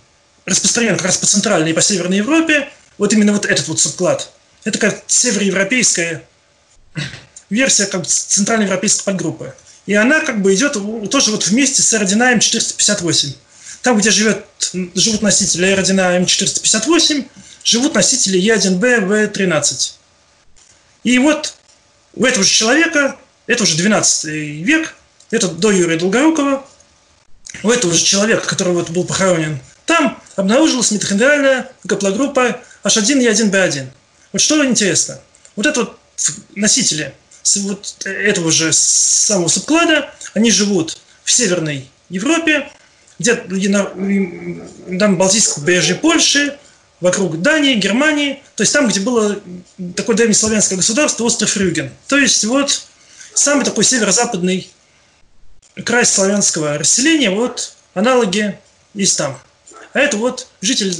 распространен 0.46 0.96
как 0.96 1.08
раз 1.08 1.18
по 1.18 1.26
Центральной 1.26 1.72
и 1.72 1.74
по 1.74 1.82
Северной 1.82 2.18
Европе. 2.18 2.70
Вот 2.98 3.14
именно 3.14 3.34
вот 3.34 3.46
этот 3.46 3.68
вот 3.68 3.80
субклад. 3.80 4.32
Это 4.64 4.80
как 4.80 5.04
североевропейская 5.08 6.24
версия 7.50 7.86
как 7.86 8.08
центральноевропейской 8.08 9.06
подгруппы. 9.06 9.54
И 9.86 9.94
она 9.94 10.22
как 10.22 10.42
бы 10.42 10.54
идет 10.54 10.74
тоже 11.10 11.32
вот 11.32 11.46
вместе 11.48 11.82
с 11.82 11.94
аэродинаем 11.94 12.40
458. 12.40 13.34
Там, 13.82 13.98
где 14.00 14.10
живет, 14.10 14.46
живут 14.96 15.22
носители 15.22 15.66
аэродина 15.68 16.18
М458, 16.20 17.28
живут 17.64 17.94
носители 17.94 18.42
Е1Б, 18.42 19.32
В13. 19.32 19.92
И 21.04 21.20
вот 21.20 21.54
у 22.16 22.26
этого 22.26 22.44
же 22.44 22.50
человека, 22.50 23.18
это 23.46 23.62
уже 23.62 23.78
12 23.78 24.26
век, 24.26 24.96
это 25.32 25.48
до 25.48 25.72
Юрия 25.72 25.98
Долгорукова, 25.98 26.66
у 27.64 27.70
этого 27.70 27.94
же 27.94 28.04
человека, 28.04 28.48
который 28.48 28.74
вот 28.74 28.90
был 28.90 29.06
похоронен, 29.06 29.60
там 29.86 30.22
обнаружилась 30.36 30.92
митохондриальная 30.92 31.72
гаплогруппа 31.84 32.60
H1E1B1. 32.84 33.88
Вот 34.34 34.42
что 34.42 34.66
интересно, 34.66 35.20
вот 35.56 35.66
это 35.66 35.82
вот 35.82 36.00
носители 36.56 37.14
вот 37.58 38.06
этого 38.06 38.52
же 38.52 38.74
самого 38.74 39.48
субклада, 39.48 40.14
они 40.34 40.52
живут 40.52 40.98
в 41.24 41.32
Северной 41.32 41.90
Европе, 42.10 42.70
где 43.20 43.36
там 43.36 45.18
Балтийском 45.18 45.64
побережье 45.64 45.96
Польши, 45.96 46.58
вокруг 47.00 47.42
Дании, 47.42 47.76
Германии, 47.76 48.42
то 48.56 48.64
есть 48.64 48.74
там, 48.74 48.88
где 48.88 49.00
было 49.00 49.40
такое 49.96 50.16
древнеславянское 50.16 50.78
государство, 50.78 51.24
остров 51.26 51.56
Рюген. 51.58 51.92
То 52.08 52.18
есть 52.18 52.44
вот 52.46 52.88
самый 53.34 53.64
такой 53.66 53.84
северо-западный 53.84 54.70
край 55.84 56.06
славянского 56.06 56.78
расселения, 56.78 57.30
вот 57.30 57.74
аналоги 57.94 58.58
есть 58.94 59.18
там. 59.18 59.40
А 59.94 60.00
это 60.00 60.18
вот 60.18 60.48
житель 60.62 60.96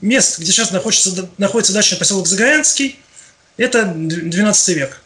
мест, 0.00 0.38
где 0.38 0.52
сейчас 0.52 0.70
находится, 0.70 1.28
находится 1.38 1.72
дачный 1.72 1.98
поселок 1.98 2.26
Загорянский, 2.26 2.98
это 3.56 3.84
12 3.84 4.68
век. 4.76 5.00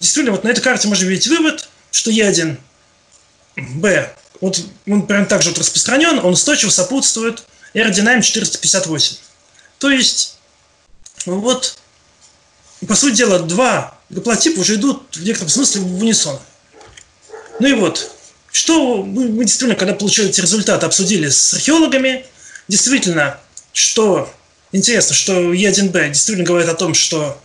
действительно, 0.00 0.32
вот 0.32 0.44
на 0.44 0.48
этой 0.48 0.60
карте 0.60 0.88
можно 0.88 1.04
видеть 1.04 1.28
вывод, 1.28 1.68
что 1.90 2.10
Е1, 2.10 2.56
Б, 3.56 4.14
вот 4.40 4.60
он 4.86 5.06
прям 5.06 5.26
так 5.26 5.42
же 5.42 5.50
вот 5.50 5.58
распространен, 5.58 6.18
он 6.18 6.32
устойчиво 6.32 6.70
сопутствует 6.70 7.44
аэродинамике 7.74 8.26
458. 8.26 9.16
То 9.78 9.90
есть, 9.90 10.38
вот, 11.26 11.78
по 12.86 12.94
сути 12.94 13.16
дела, 13.16 13.38
два 13.40 13.96
гаплотипа 14.12 14.60
уже 14.60 14.76
идут 14.76 15.02
в 15.16 15.24
некотором 15.24 15.50
смысле 15.50 15.80
в 15.80 16.00
унисон. 16.00 16.38
Ну 17.58 17.66
и 17.66 17.72
вот, 17.72 18.10
что 18.52 19.02
мы, 19.02 19.28
мы 19.28 19.44
действительно, 19.44 19.74
когда 19.74 19.94
получили 19.94 20.28
эти 20.28 20.40
результаты, 20.40 20.86
обсудили 20.86 21.28
с 21.28 21.54
археологами, 21.54 22.24
действительно, 22.68 23.40
что 23.72 24.32
интересно, 24.70 25.14
что 25.14 25.52
Е1Б 25.52 26.08
действительно 26.08 26.46
говорит 26.46 26.68
о 26.68 26.74
том, 26.74 26.94
что 26.94 27.40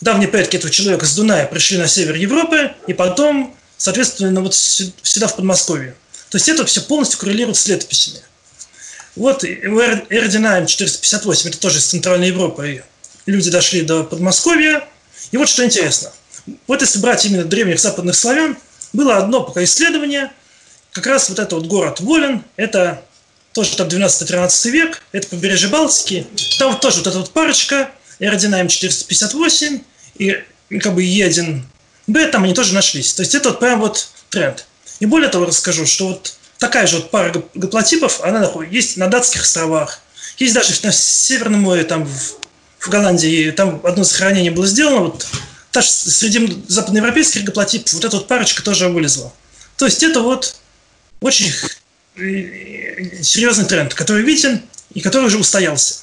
давние 0.00 0.28
предки 0.28 0.56
этого 0.56 0.72
человека 0.72 1.06
с 1.06 1.14
Дуная 1.14 1.46
пришли 1.46 1.78
на 1.78 1.86
север 1.86 2.16
Европы, 2.16 2.72
и 2.86 2.92
потом, 2.92 3.56
соответственно, 3.76 4.40
вот 4.40 4.54
сюда, 4.54 5.28
в 5.28 5.36
Подмосковье. 5.36 5.94
То 6.30 6.36
есть 6.36 6.48
это 6.48 6.64
все 6.66 6.80
полностью 6.80 7.18
коррелирует 7.20 7.56
с 7.56 7.66
летописями. 7.66 8.20
Вот 9.14 9.44
Эрдинаем 9.44 10.66
458, 10.66 11.50
это 11.50 11.58
тоже 11.58 11.78
из 11.78 11.84
Центральной 11.84 12.28
Европы, 12.28 12.82
люди 13.26 13.50
дошли 13.50 13.82
до 13.82 14.02
Подмосковья. 14.04 14.88
И 15.32 15.36
вот 15.36 15.48
что 15.48 15.64
интересно. 15.64 16.12
Вот 16.66 16.80
если 16.80 16.98
брать 17.00 17.24
именно 17.26 17.44
древних 17.44 17.80
западных 17.80 18.14
славян, 18.14 18.56
было 18.92 19.16
одно 19.16 19.42
пока 19.42 19.64
исследование, 19.64 20.30
как 20.92 21.06
раз 21.06 21.28
вот 21.28 21.38
этот 21.38 21.52
вот 21.54 21.66
город 21.66 22.00
Волен, 22.00 22.44
это 22.56 23.02
тоже 23.52 23.76
там 23.76 23.88
12-13 23.88 24.70
век, 24.70 25.02
это 25.12 25.28
побережье 25.28 25.68
Балтики, 25.68 26.26
там 26.58 26.78
тоже 26.78 26.98
вот 26.98 27.06
эта 27.06 27.18
вот 27.18 27.30
парочка, 27.30 27.90
R1 28.20 28.68
458 28.68 29.80
и 30.18 30.44
как 30.80 30.94
бы 30.94 31.04
E1B, 31.04 32.30
там 32.30 32.44
они 32.44 32.54
тоже 32.54 32.74
нашлись. 32.74 33.12
То 33.14 33.22
есть 33.22 33.34
это 33.34 33.50
вот 33.50 33.60
прям 33.60 33.80
вот 33.80 34.08
тренд. 34.30 34.66
И 35.00 35.06
более 35.06 35.28
того 35.28 35.46
расскажу, 35.46 35.86
что 35.86 36.08
вот 36.08 36.34
такая 36.58 36.86
же 36.86 36.96
вот 36.96 37.10
пара 37.10 37.32
гаплотипов, 37.54 38.20
она 38.22 38.50
есть 38.70 38.96
на 38.96 39.08
датских 39.08 39.42
островах, 39.42 40.00
есть 40.38 40.54
даже 40.54 40.72
на 40.82 40.92
Северном 40.92 41.62
море, 41.62 41.84
там 41.84 42.04
в, 42.04 42.34
в 42.86 42.90
Голландии, 42.90 43.50
там 43.52 43.80
одно 43.84 44.04
захоронение 44.04 44.50
было 44.50 44.66
сделано, 44.66 45.04
вот 45.04 45.26
даже 45.72 45.88
среди 45.88 46.62
западноевропейских 46.68 47.44
гаплотипов 47.44 47.92
вот 47.94 48.04
эта 48.04 48.16
вот 48.16 48.28
парочка 48.28 48.62
тоже 48.62 48.88
вылезла. 48.88 49.32
То 49.76 49.86
есть 49.86 50.02
это 50.02 50.20
вот 50.20 50.56
очень 51.20 51.50
э, 52.16 53.22
серьезный 53.22 53.64
тренд, 53.64 53.94
который 53.94 54.22
виден 54.22 54.62
и 54.94 55.00
который 55.00 55.26
уже 55.26 55.38
устоялся. 55.38 56.00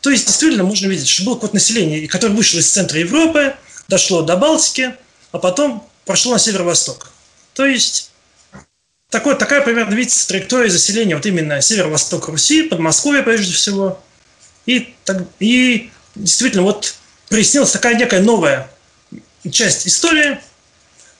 То 0.00 0.10
есть 0.10 0.26
действительно 0.26 0.64
можно 0.64 0.86
видеть, 0.86 1.08
что 1.08 1.24
был 1.24 1.36
код 1.36 1.52
населения, 1.52 2.06
которое 2.06 2.34
вышло 2.34 2.58
из 2.58 2.70
центра 2.70 2.98
Европы, 3.00 3.54
дошло 3.88 4.22
до 4.22 4.36
Балтики, 4.36 4.94
а 5.32 5.38
потом 5.38 5.88
прошло 6.04 6.32
на 6.32 6.38
северо-восток. 6.38 7.10
То 7.54 7.66
есть 7.66 8.12
такой, 9.10 9.36
такая 9.36 9.60
примерно, 9.60 9.94
видите, 9.94 10.26
траектория 10.26 10.70
заселения 10.70 11.16
вот 11.16 11.26
именно 11.26 11.60
северо-восток 11.60 12.28
Руси, 12.28 12.62
Подмосковье 12.62 13.22
прежде 13.22 13.52
всего. 13.52 14.00
И, 14.66 14.94
и 15.40 15.90
действительно 16.16 16.62
вот 16.62 16.94
прояснилась 17.28 17.72
такая 17.72 17.94
некая 17.96 18.20
новая 18.20 18.70
часть 19.50 19.86
истории. 19.86 20.40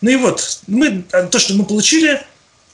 Ну 0.01 0.11
и 0.11 0.17
вот, 0.17 0.61
мы, 0.67 1.05
то, 1.31 1.39
что 1.39 1.55
мы 1.55 1.65
получили, 1.65 2.23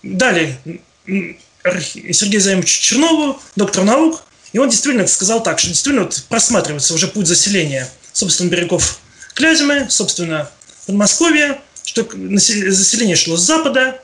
дали 0.03 0.59
Сергею 1.07 2.41
Заимовичу 2.41 2.81
Чернову, 2.81 3.41
доктор 3.57 3.85
наук, 3.85 4.23
и 4.53 4.59
он 4.59 4.69
действительно 4.69 5.07
сказал 5.07 5.43
так, 5.43 5.59
что 5.59 5.69
действительно 5.69 6.05
вот 6.05 6.25
просматривается 6.29 6.95
уже 6.95 7.09
путь 7.09 7.27
заселения, 7.27 7.89
собственно, 8.13 8.49
берегов 8.49 8.99
Клязьмы, 9.35 9.87
собственно, 9.89 10.51
Подмосковья, 10.87 11.61
что 11.85 12.07
заселение 12.13 13.17
шло 13.17 13.37
с 13.37 13.41
запада, 13.41 14.01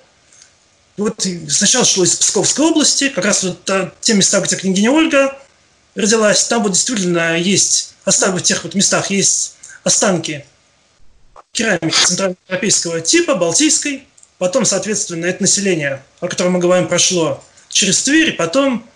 вот 0.96 1.26
сначала 1.48 1.85
шло 1.85 2.04
из 2.04 2.16
Псковской 2.16 2.66
области, 2.66 3.09
как 3.09 3.24
раз 3.24 3.44
вот 3.44 3.70
те 4.00 4.14
места, 4.14 4.40
где 4.40 4.57
княгиня 4.57 4.90
Ольга 4.90 5.38
родилась, 5.98 6.44
там 6.44 6.62
вот 6.62 6.72
действительно 6.72 7.37
есть, 7.37 7.94
в 8.04 8.40
тех 8.40 8.62
вот 8.62 8.74
местах 8.74 9.11
есть 9.11 9.56
останки 9.82 10.46
керамики 11.52 11.96
центральноевропейского 12.06 13.00
типа, 13.00 13.34
балтийской, 13.34 14.06
потом, 14.38 14.64
соответственно, 14.64 15.26
это 15.26 15.42
население, 15.42 16.02
о 16.20 16.28
котором 16.28 16.52
мы 16.52 16.61
говорим, 16.61 16.87
прошло 16.87 17.42
через 17.68 18.02
Тверь, 18.02 18.37
потом 18.37 18.87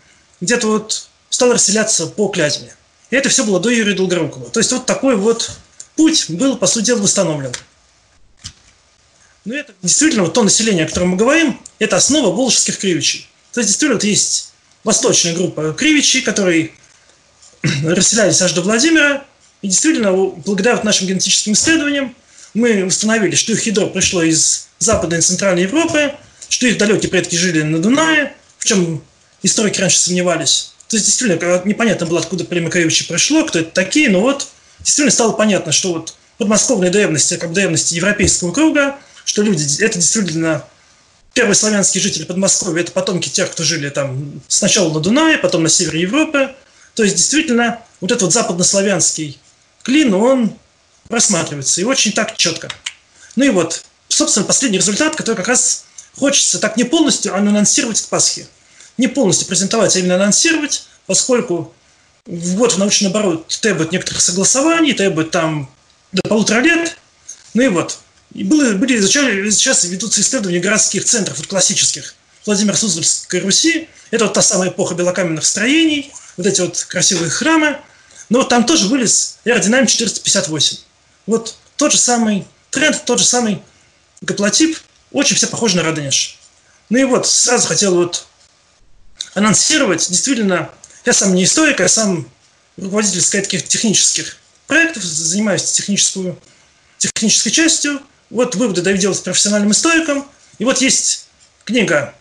где-то 0.41 0.69
вот 0.69 1.09
стало 1.29 1.55
расселяться 1.55 2.07
по 2.07 2.29
Клязьме. 2.29 2.73
И 3.11 3.17
это 3.17 3.29
все 3.29 3.45
было 3.45 3.59
до 3.59 3.69
Юрия 3.69 3.95
Долгорукова. 3.95 4.51
То 4.51 4.61
есть 4.61 4.71
вот 4.71 4.87
такой 4.87 5.17
вот 5.17 5.51
путь 5.97 6.31
был, 6.31 6.57
по 6.57 6.67
сути 6.67 6.87
дела, 6.87 7.03
восстановлен. 7.03 7.53
Но 9.45 9.55
это 9.55 9.75
действительно 9.83 10.23
вот 10.23 10.35
то 10.35 10.45
население, 10.45 10.85
о 10.85 10.89
котором 10.89 11.11
мы 11.11 11.17
говорим, 11.17 11.61
это 11.81 11.97
основа 11.97 12.33
волжских 12.33 12.79
кривичей. 12.79 13.29
То 13.53 13.61
есть 13.61 13.69
действительно 13.69 13.95
вот 13.95 14.05
есть 14.05 14.53
восточная 14.85 15.35
группа 15.35 15.73
кривичей, 15.73 16.23
которые 16.23 16.73
расселялись 17.85 18.41
аж 18.41 18.53
до 18.53 18.63
Владимира, 18.63 19.25
и 19.63 19.69
действительно, 19.69 20.13
благодаря 20.13 20.75
вот 20.75 20.85
нашим 20.85 21.07
генетическим 21.07 21.53
исследованиям, 21.53 22.15
мы 22.55 22.85
установили, 22.85 23.35
что 23.35 23.53
их 23.53 23.65
ядро 23.67 23.87
пришло 23.87 24.23
из 24.23 24.69
Западной 24.79 25.19
и 25.19 25.23
Центральной 25.23 25.63
Европы, 25.63 26.13
что 26.49 26.67
их 26.67 26.77
далекие 26.77 27.11
предки 27.11 27.37
жили 27.37 27.63
на 27.63 27.79
Дунае, 27.79 28.35
в 28.59 28.65
чем 28.65 29.03
историки 29.43 29.81
раньше 29.81 29.99
сомневались. 29.99 30.73
То 30.89 30.97
есть, 30.97 31.07
действительно, 31.07 31.63
непонятно 31.65 32.07
было, 32.07 32.21
откуда 32.21 32.45
племя 32.45 32.69
Кривичи 32.69 33.07
пришло, 33.07 33.45
кто 33.45 33.61
это 33.61 33.71
такие, 33.71 34.11
но 34.11 34.21
вот 34.21 34.49
действительно 34.81 35.11
стало 35.11 35.33
понятно, 35.33 35.73
что 35.73 35.95
вот 35.95 36.15
подмосковные 36.37 36.91
древности, 36.91 37.37
как 37.37 37.53
древности 37.53 37.95
европейского 37.95 38.53
круга, 38.53 38.97
что 39.25 39.43
люди, 39.43 39.83
это 39.83 39.99
действительно 39.99 40.65
первые 41.35 41.55
славянские 41.55 42.03
жители 42.03 42.25
Подмосковья, 42.25 42.83
это 42.83 42.93
потомки 42.93 43.29
тех, 43.29 43.51
кто 43.51 43.63
жили 43.63 43.89
там 43.89 44.43
сначала 44.49 44.93
на 44.93 45.01
Дунае, 45.01 45.39
потом 45.39 45.63
на 45.63 45.69
севере 45.69 46.03
Европы. 46.03 46.51
То 46.95 47.03
есть, 47.03 47.17
действительно, 47.17 47.81
вот 48.01 48.11
этот 48.11 48.23
вот 48.23 48.33
западнославянский 48.33 49.41
клин, 49.83 50.15
он 50.15 50.57
просматривается, 51.09 51.81
и 51.81 51.85
очень 51.85 52.13
так 52.13 52.37
четко. 52.37 52.69
Ну 53.37 53.45
и 53.45 53.51
вот, 53.51 53.85
собственно, 54.09 54.47
последний 54.47 54.79
результат, 54.79 55.17
который 55.17 55.37
как 55.37 55.49
раз 55.49 55.85
хочется 56.17 56.59
так 56.59 56.77
не 56.77 56.85
полностью 56.85 57.35
анонсировать 57.35 58.01
к 58.01 58.09
Пасхе. 58.09 58.47
Не 58.99 59.09
полностью 59.09 59.47
презентовать, 59.47 59.97
а 59.97 59.99
именно 59.99 60.17
анонсировать, 60.17 60.87
поскольку 61.07 61.75
вот 62.27 62.75
в 62.75 62.79
научный 62.79 63.09
оборот 63.09 63.49
требует 63.61 63.93
некоторых 63.93 64.21
согласований, 64.21 64.93
требует 64.93 65.31
там 65.31 65.71
до 66.13 66.23
полутора 66.23 66.61
лет. 66.61 66.97
Ну 67.55 67.63
и 67.63 67.69
вот, 67.69 67.99
и 68.35 68.45
было, 68.45 68.73
были 68.73 68.99
изучали, 68.99 69.49
сейчас 69.51 69.85
ведутся 69.85 70.21
исследования 70.21 70.61
городских 70.61 71.05
центров, 71.05 71.39
вот 71.39 71.47
классических, 71.47 72.15
Владимир 72.47 72.77
Суздальской 72.77 73.41
Руси. 73.41 73.89
Это 74.11 74.25
вот 74.25 74.35
та 74.35 74.43
самая 74.43 74.71
эпоха 74.71 74.95
белокаменных 74.95 75.45
строений, 75.45 76.13
вот 76.37 76.47
эти 76.47 76.61
вот 76.61 76.87
красивые 76.89 77.31
храмы. 77.31 77.79
Но 78.29 78.39
вот 78.39 78.49
там 78.49 78.65
тоже 78.65 78.89
вылез 78.89 79.39
аэродинамик 79.45 79.89
458. 79.89 80.79
Вот 81.27 81.57
тот 81.77 81.93
же 81.93 81.99
самый 81.99 82.47
тренд, 82.71 83.05
тот 83.05 83.19
же 83.19 83.25
самый 83.25 83.63
гаплотип, 84.21 84.79
очень 85.13 85.37
все 85.37 85.47
похожи 85.47 85.77
на 85.77 85.83
Радонеж. 85.83 86.39
Ну 86.89 86.99
и 86.99 87.05
вот, 87.05 87.27
сразу 87.27 87.69
хотел 87.69 87.95
вот 87.95 88.27
анонсировать, 89.35 90.09
действительно, 90.09 90.71
я 91.05 91.13
сам 91.13 91.35
не 91.35 91.45
историк, 91.45 91.81
я 91.81 91.89
сам 91.89 92.29
руководитель, 92.77 93.21
сказать, 93.21 93.47
таких 93.47 93.67
технических 93.67 94.37
проектов, 94.67 95.03
занимаюсь 95.03 95.65
техническую, 95.65 96.39
технической 96.99 97.53
частью. 97.53 98.01
Вот 98.31 98.55
выводы 98.55 98.83
даю 98.83 98.97
делать 98.97 99.23
профессиональным 99.23 99.73
историком. 99.73 100.27
И 100.59 100.65
вот 100.65 100.81
есть 100.81 101.27
книга 101.65 102.15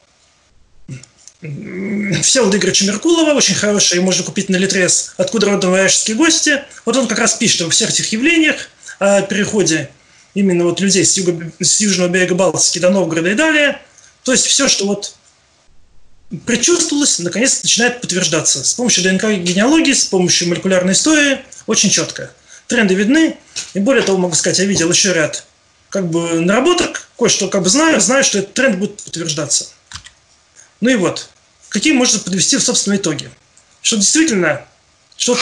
Всеволода 1.42 2.58
Игоревича 2.58 2.86
Меркулова, 2.86 3.34
очень 3.34 3.56
хорошая, 3.56 4.00
ее 4.00 4.06
можно 4.06 4.24
купить 4.24 4.50
на 4.50 4.58
Литрес 4.58 5.14
«Откуда 5.18 5.48
родом 5.48 5.72
вояжские 5.72 6.16
гости». 6.16 6.62
Вот 6.86 6.96
он 6.98 7.08
как 7.08 7.18
раз 7.18 7.34
пишет 7.34 7.62
о 7.62 7.70
всех 7.72 7.90
этих 7.90 8.12
явлениях, 8.12 8.70
о 9.00 9.24
переходе 9.24 9.90
именно 10.36 10.66
вот 10.66 10.80
людей 10.80 11.04
с, 11.04 11.18
юга, 11.18 11.52
с 11.60 11.82
южного 11.82 12.10
берега 12.10 12.36
Балтики 12.36 12.78
до 12.78 12.92
Новгорода 12.92 13.32
и 13.32 13.34
далее. 13.34 13.82
То 14.24 14.32
есть 14.32 14.46
все, 14.46 14.68
что 14.68 14.86
вот 14.86 15.16
предчувствовалось, 16.46 17.18
наконец 17.18 17.64
начинает 17.64 18.02
подтверждаться. 18.02 18.64
С 18.64 18.76
помощью 18.76 19.04
ДНК-генеалогии, 19.04 19.94
с 19.94 20.06
помощью 20.06 20.48
молекулярной 20.48 20.94
истории, 20.94 21.40
очень 21.66 21.90
четко. 21.90 22.32
Тренды 22.68 22.94
видны, 22.94 23.36
и 23.74 23.80
более 23.80 24.04
того, 24.04 24.20
могу 24.20 24.36
сказать, 24.36 24.60
я 24.60 24.66
видел 24.66 24.92
еще 24.92 25.12
ряд 25.14 25.46
как 25.90 26.08
бы 26.08 26.40
наработок, 26.40 27.10
кое-что 27.18 27.50
как 27.50 27.64
бы 27.64 27.70
знаю, 27.70 28.00
знаю, 28.00 28.24
что 28.24 28.40
этот 28.40 28.54
тренд 28.54 28.78
будет 28.78 29.02
подтверждаться. 29.02 29.70
Ну 30.82 30.90
и 30.90 30.96
вот, 30.96 31.30
какие 31.70 31.94
можно 31.94 32.20
подвести 32.20 32.58
в 32.58 32.64
собственном 32.64 33.00
итоге? 33.00 33.32
Что 33.82 33.98
действительно, 33.98 34.66
что 35.16 35.38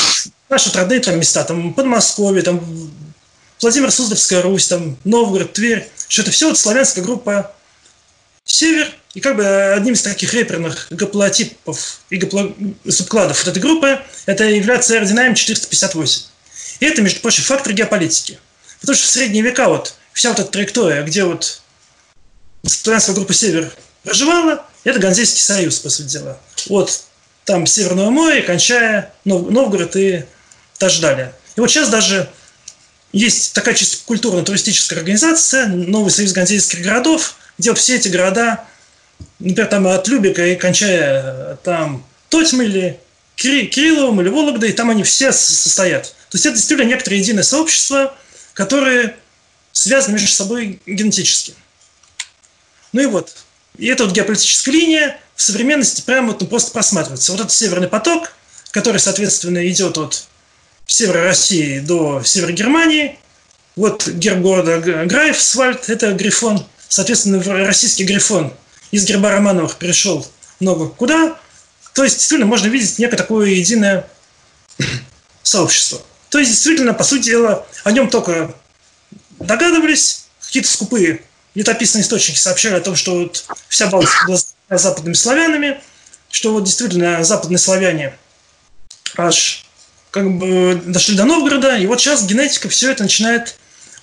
наши 0.49 0.71
родные 0.71 0.99
там 0.99 1.17
места, 1.17 1.43
там 1.43 1.73
Подмосковье, 1.73 2.43
там 2.43 2.61
Владимир 3.61 3.91
Суздальская 3.91 4.41
Русь, 4.41 4.67
там 4.67 4.97
Новгород, 5.03 5.53
Тверь, 5.53 5.89
что 6.07 6.21
это 6.21 6.31
все 6.31 6.49
вот 6.49 6.57
славянская 6.57 7.03
группа 7.03 7.53
Север, 8.45 8.91
и 9.13 9.21
как 9.21 9.35
бы 9.35 9.45
одним 9.73 9.93
из 9.93 10.01
таких 10.01 10.33
реперных 10.33 10.87
гаплотипов 10.91 12.01
и 12.09 12.17
гапло... 12.17 12.53
вот 12.83 13.47
этой 13.47 13.59
группы 13.59 13.99
это 14.25 14.43
является 14.43 14.93
аэродинамик 14.95 15.37
458. 15.37 16.23
И 16.79 16.85
это, 16.85 17.01
между 17.01 17.19
прочим, 17.19 17.43
фактор 17.43 17.73
геополитики. 17.73 18.39
Потому 18.81 18.95
что 18.95 19.07
в 19.07 19.09
средние 19.09 19.43
века 19.43 19.67
вот 19.67 19.95
вся 20.13 20.29
вот 20.29 20.39
эта 20.39 20.49
траектория, 20.49 21.03
где 21.03 21.23
вот 21.23 21.61
славянская 22.65 23.15
группа 23.15 23.33
«Север» 23.33 23.71
проживала, 24.09 24.65
это 24.83 24.99
Ганзейский 24.99 25.41
союз, 25.41 25.79
по 25.79 25.89
сути 25.89 26.07
дела. 26.07 26.39
Вот 26.67 27.03
там 27.45 27.65
Северное 27.67 28.09
море, 28.09 28.41
кончая 28.41 29.13
Новгород 29.23 29.95
и 29.95 30.25
так 30.77 30.91
далее. 30.99 31.33
И 31.55 31.61
вот 31.61 31.69
сейчас 31.69 31.89
даже 31.89 32.27
есть 33.11 33.53
такая 33.53 33.75
чисто 33.75 33.97
культурно-туристическая 34.05 34.99
организация, 34.99 35.67
Новый 35.67 36.11
союз 36.11 36.33
ганзейских 36.33 36.81
городов, 36.81 37.35
где 37.57 37.73
все 37.75 37.97
эти 37.97 38.07
города, 38.07 38.65
например, 39.39 39.67
там 39.67 39.87
от 39.87 40.07
Любика 40.07 40.45
и 40.45 40.55
кончая 40.55 41.57
там 41.57 42.05
Тотьмой 42.29 42.65
или 42.65 42.99
Кирилловым 43.35 44.21
или 44.21 44.29
Вологдой, 44.29 44.73
там 44.73 44.89
они 44.89 45.03
все 45.03 45.31
состоят. 45.31 46.15
То 46.29 46.35
есть 46.35 46.45
это 46.45 46.55
действительно 46.55 46.87
некоторое 46.87 47.17
единое 47.17 47.43
сообщество, 47.43 48.15
которые 48.53 49.15
связаны 49.71 50.13
между 50.13 50.29
собой 50.29 50.81
генетически. 50.85 51.53
Ну 52.91 53.01
и 53.01 53.05
вот, 53.05 53.35
и 53.79 53.87
эта 53.87 54.03
вот 54.03 54.13
геополитическая 54.13 54.73
линия 54.73 55.19
в 55.35 55.41
современности 55.41 56.01
прямо 56.01 56.27
вот, 56.27 56.41
ну, 56.41 56.47
просто 56.47 56.71
просматривается. 56.71 57.31
Вот 57.31 57.39
этот 57.39 57.53
северный 57.53 57.87
поток, 57.87 58.33
который, 58.71 58.99
соответственно, 58.99 59.67
идет 59.69 59.97
от 59.97 60.27
севера 60.85 61.23
России 61.23 61.79
до 61.79 62.21
севера 62.23 62.51
Германии. 62.51 63.17
Вот 63.77 64.07
герб 64.09 64.41
города 64.41 64.79
Грайфсвальд, 65.05 65.89
это 65.89 66.11
Грифон. 66.11 66.65
Соответственно, 66.89 67.41
российский 67.65 68.03
Грифон 68.03 68.53
из 68.91 69.05
герба 69.05 69.31
Романовых 69.31 69.77
перешел 69.77 70.27
много 70.59 70.89
куда. 70.89 71.39
То 71.93 72.03
есть, 72.03 72.17
действительно, 72.17 72.47
можно 72.47 72.67
видеть 72.67 72.99
некое 72.99 73.15
такое 73.15 73.47
единое 73.47 74.05
сообщество. 75.43 76.01
То 76.29 76.39
есть, 76.39 76.51
действительно, 76.51 76.93
по 76.93 77.05
сути 77.05 77.27
дела, 77.27 77.65
о 77.85 77.91
нем 77.93 78.09
только 78.09 78.53
догадывались, 79.39 80.25
какие-то 80.41 80.69
скупые 80.69 81.21
летописные 81.59 82.03
источники 82.03 82.37
сообщали 82.37 82.75
о 82.75 82.79
том, 82.79 82.95
что 82.95 83.19
вот 83.19 83.43
вся 83.67 83.87
Балтика 83.87 84.27
была 84.27 84.39
западными 84.69 85.13
славянами, 85.13 85.81
что 86.31 86.53
вот 86.53 86.63
действительно 86.63 87.21
западные 87.25 87.57
славяне 87.57 88.13
аж 89.17 89.65
как 90.09 90.37
бы 90.37 90.81
дошли 90.85 91.17
до 91.17 91.25
Новгорода, 91.25 91.77
и 91.77 91.85
вот 91.85 91.99
сейчас 91.99 92.25
генетика 92.25 92.69
все 92.69 92.91
это 92.91 93.03
начинает 93.03 93.55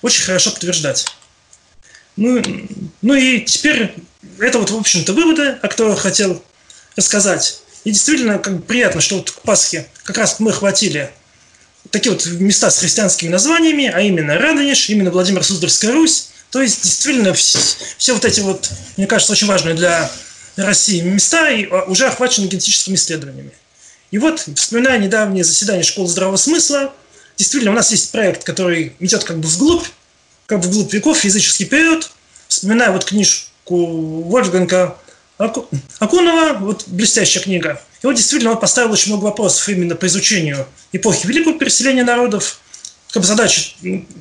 очень 0.03 0.23
хорошо 0.23 0.51
подтверждать. 0.51 1.07
Ну, 2.15 2.43
ну 3.01 3.15
и 3.15 3.41
теперь 3.41 3.95
это 4.39 4.59
вот, 4.59 4.69
в 4.69 4.77
общем-то, 4.77 5.13
выводы, 5.13 5.57
о 5.59 5.67
которых 5.67 5.99
хотел 5.99 6.43
рассказать. 6.95 7.61
И 7.85 7.91
действительно, 7.91 8.37
как 8.37 8.57
бы 8.57 8.61
приятно, 8.61 9.01
что 9.01 9.15
вот 9.15 9.31
к 9.31 9.41
Пасхе 9.41 9.87
как 10.03 10.19
раз 10.19 10.39
мы 10.39 10.53
хватили 10.53 11.09
такие 11.89 12.11
вот 12.13 12.23
места 12.27 12.69
с 12.69 12.77
христианскими 12.77 13.29
названиями, 13.29 13.87
а 13.87 14.01
именно 14.01 14.37
Радонеж, 14.37 14.89
именно 14.89 15.09
Владимир 15.09 15.43
Суздальская 15.43 15.91
Русь. 15.91 16.29
То 16.57 16.63
есть, 16.63 16.81
действительно, 16.81 17.35
все, 17.35 17.59
все 17.99 18.13
вот 18.15 18.25
эти 18.25 18.39
вот, 18.39 18.71
мне 18.97 19.05
кажется, 19.05 19.31
очень 19.31 19.45
важные 19.45 19.75
для 19.75 20.09
России 20.55 21.01
места 21.01 21.49
а, 21.69 21.83
уже 21.83 22.07
охвачены 22.07 22.47
генетическими 22.47 22.95
исследованиями. 22.95 23.51
И 24.09 24.17
вот, 24.17 24.43
вспоминая 24.55 24.97
недавнее 24.97 25.43
заседание 25.43 25.83
школы 25.83 26.07
здравого 26.07 26.37
смысла, 26.37 26.91
действительно, 27.37 27.73
у 27.73 27.75
нас 27.75 27.91
есть 27.91 28.11
проект, 28.11 28.43
который 28.43 28.95
идет 28.99 29.23
как 29.23 29.37
бы 29.37 29.47
вглубь, 29.47 29.85
как 30.47 30.61
бы 30.61 30.67
вглубь 30.67 30.91
веков, 30.91 31.23
языческий 31.23 31.67
период. 31.67 32.09
Вспоминая 32.47 32.89
вот 32.89 33.05
книжку 33.05 34.23
Вольфганга 34.23 34.97
Акунова, 35.37 36.57
вот 36.59 36.85
блестящая 36.87 37.43
книга. 37.43 37.79
И 38.01 38.07
вот 38.07 38.15
действительно 38.15 38.53
он 38.53 38.59
поставил 38.59 38.91
очень 38.93 39.11
много 39.11 39.25
вопросов 39.25 39.69
именно 39.69 39.95
по 39.95 40.07
изучению 40.07 40.65
эпохи 40.91 41.27
великого 41.27 41.59
переселения 41.59 42.03
народов, 42.03 42.61
как 43.11 43.21
бы 43.21 43.27
задача 43.27 43.61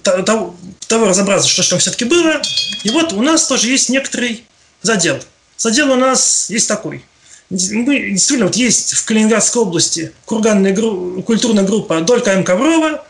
того, 0.03 0.55
того 0.87 1.07
разобраться, 1.07 1.49
что 1.49 1.63
же 1.63 1.71
там 1.71 1.79
все-таки 1.79 2.05
было. 2.05 2.41
И 2.85 2.91
вот 2.91 3.13
у 3.13 3.23
нас 3.23 3.47
тоже 3.47 3.69
есть 3.69 3.89
некоторый 3.89 4.45
задел. 4.83 5.19
Задел 5.57 5.93
у 5.93 5.97
нас 5.97 6.51
есть 6.51 6.69
такой. 6.69 7.05
Мы, 7.51 8.11
действительно, 8.11 8.47
вот 8.47 8.57
есть 8.57 8.95
в 8.95 9.05
Калининградской 9.05 9.63
области 9.63 10.13
курганная 10.25 10.73
группа, 10.73 11.23
культурная 11.23 11.65
группа 11.65 12.01
Долька 12.01 12.33
М. 12.33 12.45
Коврова, 12.45 13.05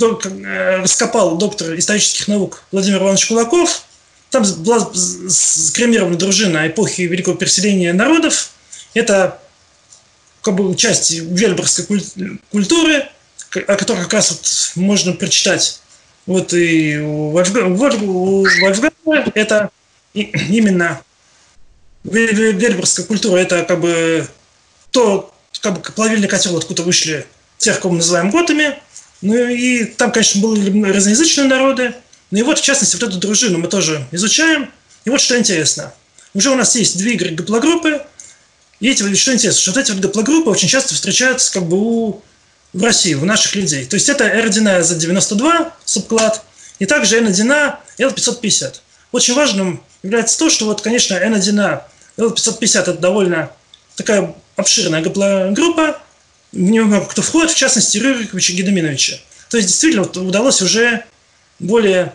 э, 0.00 0.76
раскопал 0.82 1.36
доктор 1.36 1.78
исторических 1.78 2.28
наук 2.28 2.64
Владимир 2.72 3.02
Иванович 3.02 3.26
Кулаков– 3.26 3.82
там 4.30 4.44
была 4.58 4.90
скремирована 5.28 6.16
дружина 6.16 6.68
эпохи 6.68 7.02
Великого 7.02 7.36
переселения 7.36 7.92
народов. 7.92 8.50
Это 8.94 9.40
как 10.42 10.54
бы 10.54 10.74
часть 10.76 11.12
вельборгской 11.12 11.86
культуры, 12.50 13.08
о 13.54 13.76
которой 13.76 14.02
как 14.04 14.14
раз 14.14 14.30
вот 14.30 14.82
можно 14.82 15.12
прочитать 15.12 15.80
вот 16.26 16.52
и 16.52 16.98
у 16.98 17.30
Вольфгана. 17.30 17.76
Это 19.34 19.70
именно 20.14 21.00
вельборгская 22.04 23.06
культура, 23.06 23.38
это 23.38 23.64
как 23.64 23.80
бы 23.80 24.26
то, 24.90 25.34
как 25.60 25.74
бы 25.74 25.80
плавильный 25.80 26.28
котел, 26.28 26.56
откуда 26.56 26.82
вышли 26.82 27.26
тех, 27.56 27.80
кого 27.80 27.92
мы 27.92 27.98
называем 27.98 28.30
готами. 28.30 28.78
Ну 29.20 29.34
и 29.34 29.84
там, 29.84 30.12
конечно, 30.12 30.40
были 30.40 30.92
разноязычные 30.92 31.48
народы, 31.48 31.94
ну 32.30 32.38
и 32.38 32.42
вот, 32.42 32.58
в 32.58 32.62
частности, 32.62 32.96
вот 32.96 33.08
эту 33.08 33.18
дружину 33.18 33.58
мы 33.58 33.68
тоже 33.68 34.06
изучаем. 34.12 34.70
И 35.04 35.10
вот 35.10 35.20
что 35.20 35.38
интересно. 35.38 35.94
Уже 36.34 36.50
у 36.50 36.54
нас 36.54 36.76
есть 36.76 36.98
две 36.98 37.14
игры 37.14 37.30
гаплогруппы. 37.30 38.02
И 38.80 38.88
эти, 38.88 39.14
что 39.14 39.32
интересно, 39.32 39.60
что 39.60 39.70
вот 39.72 39.80
эти 39.80 39.90
вот 39.92 40.00
гаплогруппы 40.00 40.50
очень 40.50 40.68
часто 40.68 40.94
встречаются 40.94 41.52
как 41.52 41.64
бы 41.64 41.76
у, 41.78 42.22
в 42.72 42.82
России, 42.82 43.14
у 43.14 43.24
наших 43.24 43.54
людей. 43.54 43.86
То 43.86 43.94
есть 43.94 44.08
это 44.08 44.24
R1 44.24 44.82
за 44.82 44.94
92 44.94 45.72
субклад, 45.84 46.42
и 46.78 46.86
также 46.86 47.20
N1 47.20 47.76
L550. 47.98 48.74
Очень 49.12 49.34
важным 49.34 49.82
является 50.02 50.38
то, 50.38 50.50
что 50.50 50.66
вот, 50.66 50.80
конечно, 50.80 51.14
N1 51.14 51.80
L550 52.18 52.80
это 52.80 52.94
довольно 52.94 53.50
такая 53.96 54.34
обширная 54.56 55.02
гаплогруппа, 55.02 56.00
в 56.52 56.56
нее 56.56 57.06
кто 57.08 57.22
входит, 57.22 57.50
в 57.50 57.56
частности, 57.56 57.98
Рюриковича 57.98 58.52
Гедоминовича. 58.52 59.18
То 59.50 59.56
есть, 59.56 59.68
действительно, 59.68 60.04
вот 60.04 60.16
удалось 60.16 60.62
уже 60.62 61.04
более 61.58 62.14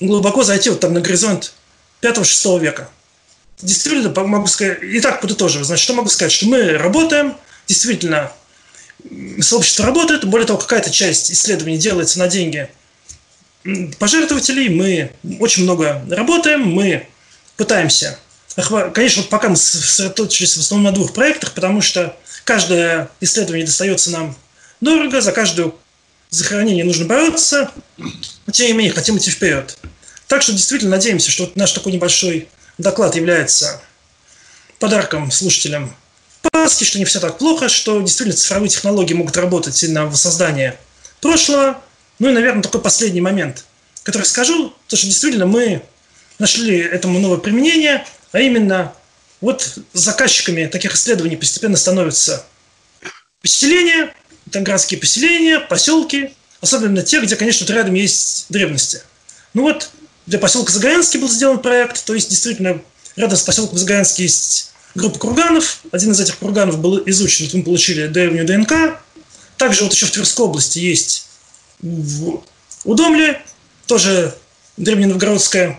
глубоко 0.00 0.42
зайти 0.42 0.70
вот 0.70 0.80
там 0.80 0.94
на 0.94 1.00
горизонт 1.00 1.52
5-6 2.02 2.60
века. 2.60 2.88
Действительно, 3.60 4.10
могу 4.24 4.46
сказать, 4.46 4.82
и 4.82 5.00
так 5.00 5.20
подытоживаю, 5.20 5.64
значит, 5.64 5.82
что 5.82 5.94
могу 5.94 6.08
сказать, 6.08 6.32
что 6.32 6.46
мы 6.46 6.78
работаем, 6.78 7.36
действительно, 7.66 8.32
сообщество 9.40 9.86
работает, 9.86 10.24
более 10.24 10.46
того, 10.46 10.58
какая-то 10.58 10.90
часть 10.90 11.30
исследований 11.30 11.78
делается 11.78 12.18
на 12.18 12.28
деньги 12.28 12.68
пожертвователей, 13.98 14.68
мы 14.68 15.12
очень 15.40 15.64
много 15.64 16.04
работаем, 16.10 16.62
мы 16.62 17.06
пытаемся, 17.56 18.18
конечно, 18.94 19.22
пока 19.24 19.48
мы 19.48 19.56
сосредоточились 19.56 20.56
в 20.56 20.60
основном 20.60 20.92
на 20.92 20.92
двух 20.92 21.12
проектах, 21.12 21.52
потому 21.52 21.80
что 21.80 22.16
каждое 22.44 23.10
исследование 23.20 23.66
достается 23.66 24.10
нам 24.10 24.36
дорого, 24.80 25.20
за 25.20 25.32
каждую 25.32 25.74
за 26.30 26.44
хранение 26.44 26.84
нужно 26.84 27.06
бороться, 27.06 27.70
но 27.96 28.52
тем 28.52 28.66
не 28.66 28.72
менее 28.74 28.92
хотим 28.92 29.16
идти 29.16 29.30
вперед. 29.30 29.78
Так 30.26 30.42
что 30.42 30.52
действительно 30.52 30.92
надеемся, 30.92 31.30
что 31.30 31.50
наш 31.54 31.72
такой 31.72 31.92
небольшой 31.92 32.48
доклад 32.76 33.16
является 33.16 33.80
подарком 34.78 35.30
слушателям 35.30 35.94
Пасхи, 36.42 36.84
что 36.84 36.98
не 36.98 37.04
все 37.04 37.20
так 37.20 37.38
плохо, 37.38 37.68
что 37.68 38.00
действительно 38.00 38.36
цифровые 38.36 38.68
технологии 38.68 39.14
могут 39.14 39.36
работать 39.36 39.82
и 39.82 39.88
на 39.88 40.06
воссоздание 40.06 40.78
прошлого. 41.20 41.80
Ну 42.18 42.30
и, 42.30 42.32
наверное, 42.32 42.62
такой 42.62 42.80
последний 42.80 43.20
момент, 43.20 43.64
который 44.02 44.24
скажу, 44.24 44.74
то 44.86 44.96
что 44.96 45.06
действительно 45.06 45.46
мы 45.46 45.82
нашли 46.38 46.78
этому 46.78 47.18
новое 47.18 47.38
применение, 47.38 48.06
а 48.32 48.40
именно 48.40 48.92
вот 49.40 49.78
заказчиками 49.92 50.66
таких 50.66 50.94
исследований 50.94 51.36
постепенно 51.36 51.76
становятся 51.76 52.44
поселения, 53.42 54.14
там 54.50 54.64
городские 54.64 54.98
поселения, 54.98 55.60
поселки, 55.60 56.30
особенно 56.60 57.02
те, 57.02 57.20
где, 57.20 57.36
конечно, 57.36 57.70
рядом 57.72 57.94
есть 57.94 58.46
древности. 58.48 59.02
Ну 59.54 59.62
вот, 59.62 59.90
для 60.26 60.38
поселка 60.38 60.72
Загорянский 60.72 61.20
был 61.20 61.28
сделан 61.28 61.60
проект, 61.60 62.04
то 62.04 62.14
есть 62.14 62.30
действительно 62.30 62.80
рядом 63.16 63.36
с 63.36 63.42
поселком 63.42 63.78
Загорянский 63.78 64.24
есть 64.24 64.67
группа 64.94 65.18
курганов. 65.18 65.80
Один 65.92 66.12
из 66.12 66.20
этих 66.20 66.36
курганов 66.38 66.78
был 66.78 67.02
изучен, 67.06 67.48
мы 67.52 67.62
получили 67.62 68.06
древнюю 68.06 68.46
ДНК. 68.46 68.98
Также 69.56 69.84
вот 69.84 69.92
еще 69.92 70.06
в 70.06 70.10
Тверской 70.10 70.46
области 70.46 70.78
есть 70.78 71.26
в 71.80 72.42
Удомле, 72.84 73.42
тоже 73.86 74.34
древненовгородская. 74.76 75.78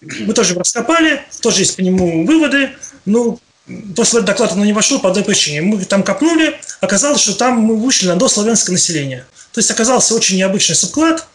Мы 0.00 0.34
тоже 0.34 0.54
раскопали, 0.54 1.22
тоже 1.40 1.60
есть 1.60 1.76
по 1.76 1.80
нему 1.80 2.26
выводы. 2.26 2.70
Ну, 3.04 3.40
после 3.96 4.20
доклада 4.20 4.54
оно 4.54 4.64
не 4.64 4.72
вошло 4.72 4.98
по 4.98 5.10
одной 5.10 5.24
причине. 5.24 5.62
Мы 5.62 5.84
там 5.84 6.02
копнули, 6.02 6.58
оказалось, 6.80 7.22
что 7.22 7.34
там 7.34 7.58
мы 7.58 7.76
вышли 7.76 8.08
на 8.08 8.16
дославянское 8.16 8.72
население. 8.72 9.26
То 9.52 9.60
есть 9.60 9.70
оказался 9.70 10.14
очень 10.14 10.36
необычный 10.36 10.76
субклад. 10.76 11.26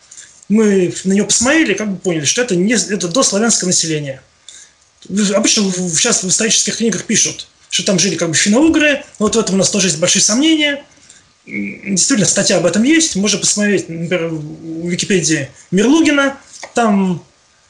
Мы 0.50 0.94
на 1.04 1.14
него 1.14 1.28
посмотрели 1.28 1.74
как 1.74 1.92
бы 1.92 1.98
поняли, 1.98 2.26
что 2.26 2.42
это, 2.42 2.56
не, 2.56 2.74
это 2.74 3.08
дославянское 3.08 3.68
население. 3.68 4.22
Обычно 5.10 5.72
сейчас 5.72 6.24
в 6.24 6.28
исторических 6.28 6.78
книгах 6.78 7.06
пишут, 7.06 7.48
что 7.70 7.84
там 7.84 7.98
жили 7.98 8.16
как 8.16 8.30
бы 8.30 8.36
финно-угры. 8.36 9.04
Вот 9.18 9.36
в 9.36 9.40
этом 9.40 9.56
у 9.56 9.58
нас 9.58 9.70
тоже 9.70 9.88
есть 9.88 10.00
большие 10.00 10.22
сомнения. 10.22 10.84
действительно 11.46 12.28
статья 12.28 12.58
об 12.58 12.66
этом 12.66 12.84
есть. 12.84 13.16
Можно 13.16 13.40
посмотреть, 13.40 13.90
например, 13.90 14.28
в 14.28 14.88
Википедии 14.88 15.50
Мирлугина. 15.72 16.38
Там 16.76 17.24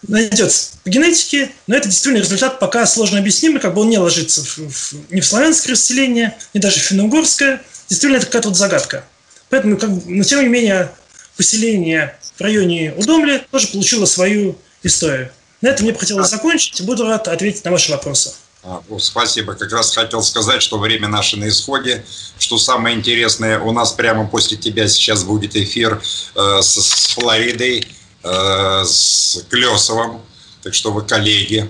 найдется 0.08 0.72
по 0.84 0.90
генетике, 0.90 1.52
но 1.68 1.76
это 1.76 1.90
действительно 1.90 2.22
результат 2.22 2.60
пока 2.60 2.86
сложно 2.86 3.20
объяснимый, 3.20 3.60
как 3.60 3.74
бы 3.74 3.82
он 3.82 3.90
не 3.90 3.98
ложится 3.98 4.44
в, 4.44 4.58
в, 4.58 4.94
ни 5.12 5.20
в 5.20 5.26
славянское 5.26 5.74
расселение, 5.74 6.38
ни 6.54 6.60
даже 6.60 6.80
в 6.80 6.84
финно-угорское. 6.84 7.62
Действительно, 7.90 8.18
это 8.18 8.28
какая-то 8.28 8.50
вот 8.50 8.58
загадка. 8.58 9.04
Поэтому, 9.50 9.78
как, 9.78 9.90
но 10.06 10.24
тем 10.24 10.42
не 10.42 10.48
менее, 10.48 10.92
поселение 11.38 12.18
в 12.38 12.42
районе 12.42 12.94
Удомли 12.98 13.42
тоже 13.52 13.68
получило 13.68 14.06
свою 14.06 14.58
историю. 14.84 15.32
На 15.62 15.70
этом 15.70 15.84
мне 15.84 15.94
бы 15.94 16.00
хотелось 16.00 16.30
закончить. 16.30 16.82
Буду 16.86 17.06
рад 17.06 17.28
ответить 17.28 17.66
на 17.66 17.72
ваши 17.72 17.92
вопросы. 17.92 18.34
А, 18.64 18.82
ну, 18.90 19.00
спасибо. 19.00 19.56
Как 19.56 19.72
раз 19.72 19.96
хотел 19.96 20.22
сказать, 20.22 20.62
что 20.62 20.78
время 20.78 21.08
наше 21.08 21.38
на 21.38 21.48
исходе. 21.48 22.06
Что 22.38 22.58
самое 22.58 22.96
интересное, 22.96 23.60
у 23.60 23.72
нас 23.72 23.94
прямо 23.94 24.28
после 24.28 24.58
тебя 24.58 24.88
сейчас 24.88 25.24
будет 25.24 25.56
эфир 25.56 26.02
э, 26.36 26.62
с, 26.62 26.76
с 26.76 27.08
Флоридой, 27.14 27.88
э, 28.24 28.84
с 28.86 29.44
Клесовым. 29.50 30.22
Так 30.62 30.74
что 30.74 30.92
вы 30.92 31.04
коллеги. 31.04 31.70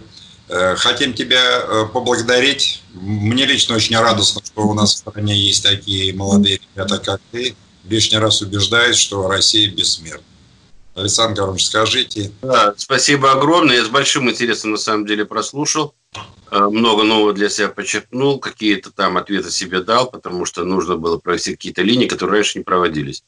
Э, 0.50 0.76
хотим 0.76 1.14
тебя 1.14 1.62
э, 1.62 1.86
поблагодарить. 1.94 2.82
Мне 2.94 3.46
лично 3.46 3.76
очень 3.76 3.96
радостно, 3.98 4.42
что 4.44 4.62
у 4.64 4.74
нас 4.74 4.96
в 4.96 4.98
стране 4.98 5.36
есть 5.36 5.64
такие 5.64 6.14
молодые 6.14 6.60
ребята, 6.76 6.98
как 6.98 7.22
ты. 7.32 7.56
Лишний 7.86 8.18
раз 8.18 8.42
убеждаюсь, 8.42 8.98
что 8.98 9.28
Россия 9.28 9.70
бессмертна. 9.70 10.29
Александр 11.00 11.42
Горович, 11.42 11.66
скажите. 11.66 12.32
Да, 12.42 12.74
спасибо 12.78 13.32
огромное. 13.32 13.78
Я 13.78 13.86
с 13.86 13.90
большим 13.90 14.30
интересом 14.30 14.72
на 14.72 14.78
самом 14.78 15.06
деле 15.06 15.26
прослушал. 15.26 15.96
Э, 16.52 16.68
много 16.70 17.04
нового 17.04 17.34
для 17.34 17.50
себя 17.50 17.70
подчеркнул, 17.70 18.40
какие-то 18.40 18.92
там 18.92 19.18
ответы 19.18 19.52
себе 19.52 19.82
дал, 19.82 20.10
потому 20.10 20.46
что 20.46 20.64
нужно 20.64 20.98
было 20.98 21.18
провести 21.18 21.52
какие-то 21.52 21.82
линии, 21.82 22.08
которые 22.08 22.36
раньше 22.36 22.58
не 22.58 22.64
проводились. 22.64 23.24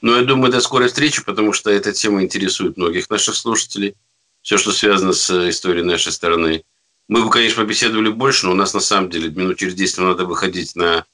Но 0.00 0.16
я 0.16 0.22
думаю, 0.22 0.52
до 0.52 0.60
скорой 0.60 0.88
встречи, 0.88 1.24
потому 1.24 1.52
что 1.52 1.70
эта 1.70 1.92
тема 1.92 2.22
интересует 2.22 2.76
многих 2.76 3.08
наших 3.08 3.36
слушателей. 3.36 3.94
Все, 4.42 4.58
что 4.58 4.72
связано 4.72 5.12
с 5.12 5.48
историей 5.48 5.84
нашей 5.84 6.12
страны. 6.12 6.64
Мы 7.08 7.24
бы, 7.24 7.30
конечно, 7.30 7.62
побеседовали 7.62 8.08
больше, 8.08 8.46
но 8.46 8.52
у 8.52 8.56
нас 8.56 8.74
на 8.74 8.80
самом 8.80 9.10
деле 9.10 9.30
минут 9.30 9.58
через 9.58 9.74
10 9.74 9.98
надо 9.98 10.24
выходить 10.24 10.74
на 10.74 11.04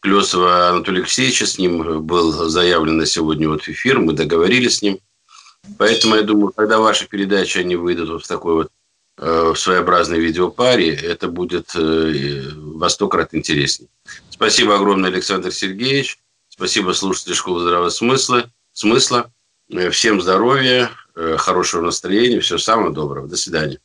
Клесова 0.00 0.68
Анатолия 0.68 1.00
Алексеевича. 1.00 1.46
С 1.46 1.58
ним 1.58 2.02
был 2.02 2.32
заявлен 2.50 2.98
на 2.98 3.06
сегодня 3.06 3.48
вот 3.48 3.66
эфир, 3.66 3.98
мы 3.98 4.12
договорились 4.12 4.78
с 4.78 4.82
ним. 4.82 4.98
Поэтому 5.78 6.16
я 6.16 6.22
думаю, 6.22 6.52
когда 6.52 6.78
ваши 6.78 7.08
передачи, 7.08 7.58
они 7.58 7.76
выйдут 7.76 8.08
вот 8.10 8.24
в 8.24 8.28
такой 8.28 8.54
вот 8.54 8.72
э, 9.18 9.52
в 9.54 9.56
своеобразной 9.56 10.20
видеопаре, 10.20 10.94
это 10.94 11.28
будет 11.28 11.74
э, 11.74 12.50
во 12.54 12.88
сто 12.88 13.08
крат 13.08 13.34
интереснее. 13.34 13.88
Спасибо 14.30 14.76
огромное, 14.76 15.10
Александр 15.10 15.52
Сергеевич. 15.52 16.18
Спасибо 16.48 16.92
слушателям 16.92 17.36
Школы 17.36 17.62
здравого 17.62 17.90
смысла. 17.90 18.50
смысла. 18.72 19.32
Э, 19.70 19.90
всем 19.90 20.20
здоровья, 20.20 20.90
хорошего 21.14 21.82
настроения, 21.82 22.40
всего 22.40 22.58
самого 22.58 22.92
доброго. 22.92 23.28
До 23.28 23.36
свидания. 23.36 23.78